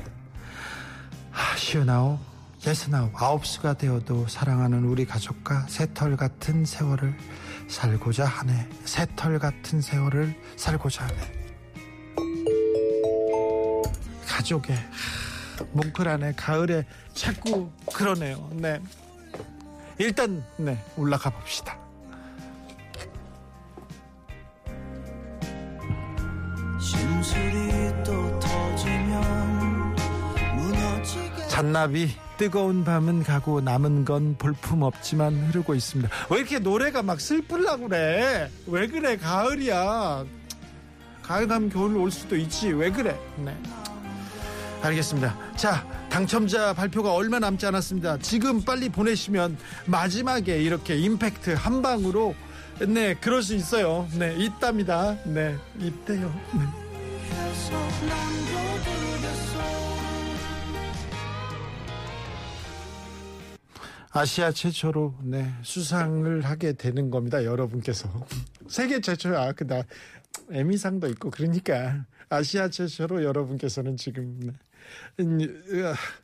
아, 1.32 1.56
쉬운아홉 1.56 2.19
예스나홉 2.67 3.15
아홉수가 3.15 3.75
되어도 3.75 4.28
사랑하는 4.28 4.84
우리 4.84 5.06
가족과 5.06 5.65
새털 5.69 6.17
같은 6.17 6.65
세월을 6.65 7.17
살고자 7.69 8.25
하네. 8.25 8.67
새털 8.84 9.39
같은 9.39 9.80
세월을 9.80 10.36
살고자 10.58 11.06
하네. 11.06 11.32
가족의 14.28 14.75
하, 14.75 15.63
뭉클하네 15.71 16.34
가을에 16.36 16.86
자꾸 17.13 17.71
그러네요. 17.93 18.49
네. 18.51 18.82
일단 19.99 20.43
네 20.58 20.84
올라가 20.97 21.30
봅시다 21.30 21.85
잔나비 31.56 32.10
뜨거운 32.38 32.84
밤은 32.84 33.24
가고 33.24 33.62
남은 33.62 34.04
건 34.04 34.36
볼품 34.38 34.82
없지만 34.82 35.34
흐르고 35.48 35.74
있습니다. 35.74 36.10
왜 36.30 36.40
이렇게 36.40 36.60
노래가 36.60 37.02
막 37.02 37.22
슬플라고 37.22 37.88
그래? 37.88 38.52
왜 38.68 38.88
그래? 38.88 39.16
가을이야. 39.16 40.26
가을 41.22 41.48
가면 41.48 41.70
겨울 41.70 41.96
올 41.96 42.12
수도 42.12 42.36
있지. 42.36 42.74
왜 42.74 42.92
그래? 42.92 43.18
네. 43.38 43.58
알겠습니다. 44.82 45.36
자, 45.56 45.88
당첨자 46.10 46.74
발표가 46.74 47.14
얼마 47.14 47.40
남지 47.40 47.66
않았습니다. 47.66 48.18
지금 48.20 48.62
빨리 48.62 48.90
보내시면 48.90 49.58
마지막에 49.86 50.62
이렇게 50.62 50.98
임팩트 50.98 51.52
한 51.52 51.82
방으로 51.82 52.36
네, 52.86 53.16
그럴 53.16 53.42
수 53.42 53.56
있어요. 53.56 54.08
네, 54.14 54.36
있답니다. 54.36 55.16
네, 55.24 55.56
있대요. 55.80 56.34
네. 56.54 56.85
아시아 64.12 64.52
최초로 64.52 65.16
네, 65.24 65.54
수상을 65.62 66.42
하게 66.42 66.74
되는 66.74 67.10
겁니다. 67.12 67.44
여러분께서 67.44 68.10
세계 68.70 69.02
최초야. 69.02 69.52
그다 69.54 69.84
에미상도 70.52 71.08
있고 71.10 71.30
그러니까 71.32 72.06
아시아 72.30 72.70
최초로 72.70 73.24
여러분께서는 73.26 73.98
지금 73.98 74.40
네, 74.40 74.52
음, 75.20 75.40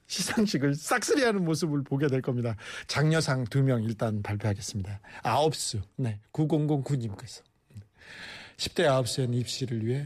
시상식을 0.07 0.75
싹쓸이하는 0.75 1.43
모습을 1.43 1.83
보게 1.83 2.07
될 2.07 2.21
겁니다. 2.21 2.55
장려상 2.87 3.43
두 3.45 3.61
명 3.61 3.83
일단 3.83 4.21
발표하겠습니다. 4.21 4.99
아홉 5.23 5.55
수 5.55 5.81
네 5.97 6.19
9009님께서 6.31 7.41
10대 8.55 8.85
아홉 8.87 9.09
수엔 9.09 9.33
입시를 9.33 9.85
위해 9.85 10.05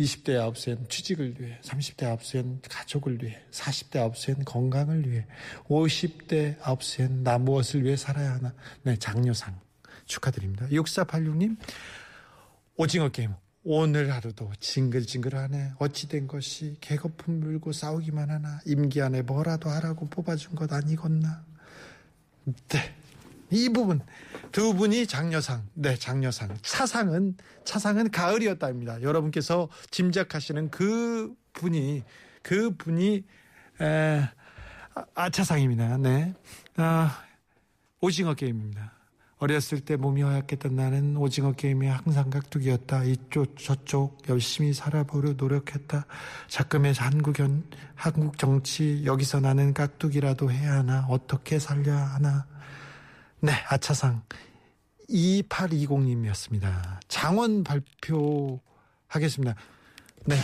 20대 0.00 0.40
아홉수엔 0.40 0.88
취직을 0.88 1.40
위해 1.40 1.58
30대 1.62 2.04
아홉수엔 2.06 2.60
가족을 2.68 3.22
위해 3.22 3.38
40대 3.50 3.98
아홉수엔 3.98 4.44
건강을 4.44 5.08
위해 5.08 5.26
50대 5.68 6.56
아홉수엔 6.62 7.22
나 7.22 7.38
무엇을 7.38 7.84
위해 7.84 7.96
살아야 7.96 8.34
하나. 8.34 8.54
네 8.82 8.96
장려상 8.96 9.58
축하드립니다. 10.06 10.66
6486님 10.66 11.56
오징어 12.76 13.08
게임. 13.08 13.34
오늘 13.66 14.12
하루도 14.12 14.52
징글징글하네. 14.60 15.74
어찌된 15.78 16.26
것이? 16.26 16.76
개거품 16.82 17.40
물고 17.40 17.72
싸우기만 17.72 18.30
하나? 18.30 18.60
임기 18.66 19.00
안에 19.00 19.22
뭐라도 19.22 19.70
하라고 19.70 20.06
뽑아준 20.10 20.54
것 20.54 20.70
아니겠나? 20.70 21.46
네. 22.44 22.94
이 23.50 23.68
부분 23.68 24.00
두 24.52 24.74
분이 24.74 25.06
장려상, 25.06 25.66
네 25.74 25.96
장려상. 25.96 26.56
차상은 26.62 27.36
차상은 27.64 28.10
가을이었다입니다. 28.10 29.02
여러분께서 29.02 29.68
짐작하시는 29.90 30.70
그 30.70 31.34
분이 31.52 32.04
그 32.42 32.70
분이 32.76 33.24
에, 33.80 34.28
아, 34.94 35.04
아차상입니다. 35.14 35.96
네, 35.98 36.34
아, 36.76 37.20
오징어 38.00 38.34
게임입니다. 38.34 38.92
어렸을 39.38 39.80
때 39.80 39.96
몸이 39.96 40.22
허약했던 40.22 40.76
나는 40.76 41.16
오징어 41.16 41.52
게임에 41.52 41.88
항상 41.88 42.30
깍두기였다. 42.30 43.04
이쪽 43.04 43.58
저쪽 43.58 44.18
열심히 44.28 44.72
살아보려 44.72 45.32
노력했다. 45.32 46.06
자금에서 46.46 47.04
한국 47.04 47.38
현 47.38 47.64
한국 47.94 48.38
정치 48.38 49.02
여기서 49.04 49.40
나는 49.40 49.74
깍두기라도 49.74 50.50
해야 50.50 50.74
하나 50.74 51.06
어떻게 51.08 51.58
살려야 51.58 51.96
하나. 51.96 52.46
네, 53.44 53.52
아차상 53.68 54.22
2820님이었습니다. 55.10 56.98
장원 57.08 57.62
발표하겠습니다. 57.62 59.54
네. 60.24 60.36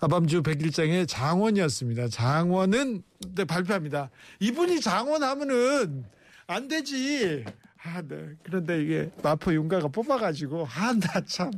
아밤주 0.00 0.42
백일장의 0.42 1.06
장원이었습니다. 1.06 2.08
장원은 2.08 3.02
네, 3.34 3.44
발표합니다. 3.44 4.08
이분이 4.40 4.80
장원하면은 4.80 6.06
안 6.46 6.68
되지. 6.68 7.44
아, 7.82 8.02
네. 8.02 8.30
그런데 8.42 8.82
이게 8.82 9.10
마포 9.22 9.52
윤가가 9.52 9.88
뽑아가지고, 9.88 10.66
아, 10.66 10.92
나 10.94 11.20
참. 11.26 11.50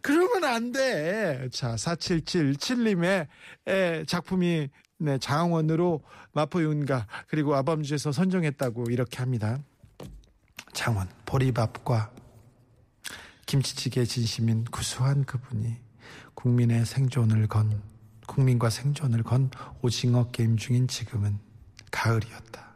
그러면 0.00 0.44
안 0.44 0.72
돼. 0.72 1.48
자, 1.52 1.74
4777님의 1.74 3.26
에, 3.66 4.04
작품이, 4.06 4.68
네, 4.98 5.18
장원으로 5.18 6.02
마포 6.32 6.62
윤가, 6.62 7.06
그리고 7.26 7.54
아밤주에서 7.54 8.12
선정했다고 8.12 8.84
이렇게 8.90 9.18
합니다. 9.18 9.58
장원, 10.72 11.08
보리밥과 11.26 12.12
김치찌개 13.46 14.04
진심인 14.04 14.64
구수한 14.64 15.24
그분이 15.24 15.76
국민의 16.34 16.86
생존을 16.86 17.46
건, 17.46 17.82
국민과 18.26 18.70
생존을 18.70 19.22
건 19.22 19.50
오징어 19.82 20.30
게임 20.30 20.56
중인 20.56 20.88
지금은 20.88 21.38
가을이었다. 21.90 22.73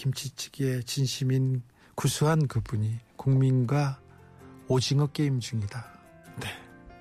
김치찌개에 0.00 0.80
진심인 0.84 1.62
구수한 1.94 2.48
그분이 2.48 3.00
국민과 3.16 4.00
오징어 4.66 5.08
게임 5.08 5.40
중이다. 5.40 5.84
네. 6.40 6.48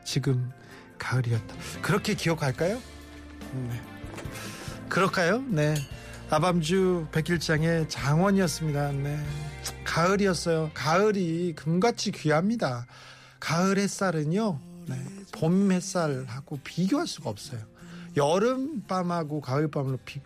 지금 0.04 0.52
가을이었다. 0.98 1.56
그렇게 1.82 2.14
기억할까요? 2.14 2.82
네. 3.54 3.82
그럴까요? 4.90 5.42
네. 5.48 5.76
아밤주 6.30 7.08
백일장의 7.14 7.88
장원이었습니다. 7.88 8.92
네. 8.92 9.18
가을이었어요. 9.86 10.72
가을이 10.74 11.54
금같이 11.56 12.12
귀합니다. 12.12 12.86
가을 13.40 13.78
햇살은요, 13.78 14.60
네. 14.90 14.96
봄 15.32 15.72
햇살하고 15.72 16.60
비교할 16.66 17.08
수가 17.08 17.30
없어요. 17.30 17.62
여름 18.18 18.84
밤하고 18.88 19.40
가을 19.40 19.72
밤으로 19.72 19.98
비, 20.04 20.20
하, 20.20 20.24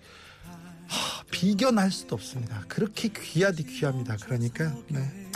비견할 1.43 1.91
수도 1.91 2.15
없습니다. 2.15 2.63
그렇게 2.69 3.10
귀하디 3.10 3.63
귀합니다. 3.63 4.15
그러니까 4.23 4.73
네. 4.88 5.29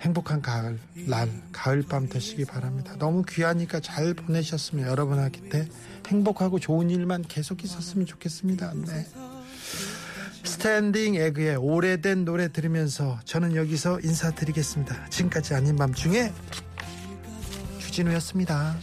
행복한 0.00 0.42
가을 0.42 0.76
날 1.06 1.30
가을 1.52 1.82
밤 1.82 2.08
되시기 2.08 2.46
바랍니다. 2.46 2.96
너무 2.98 3.22
귀하니까 3.22 3.78
잘 3.78 4.12
보내셨으면 4.12 4.88
여러분한테 4.88 5.68
행복하고 6.08 6.58
좋은 6.58 6.90
일만 6.90 7.22
계속 7.28 7.62
있었으면 7.62 8.06
좋겠습니다. 8.06 8.72
네. 8.74 9.06
스탠딩 10.42 11.14
에그의 11.14 11.54
오래된 11.58 12.24
노래 12.24 12.50
들으면서 12.50 13.20
저는 13.24 13.54
여기서 13.54 14.00
인사드리겠습니다. 14.00 15.10
지금까지 15.10 15.54
아닌 15.54 15.76
밤중에 15.76 16.32
주진우였습니다. 17.78 18.74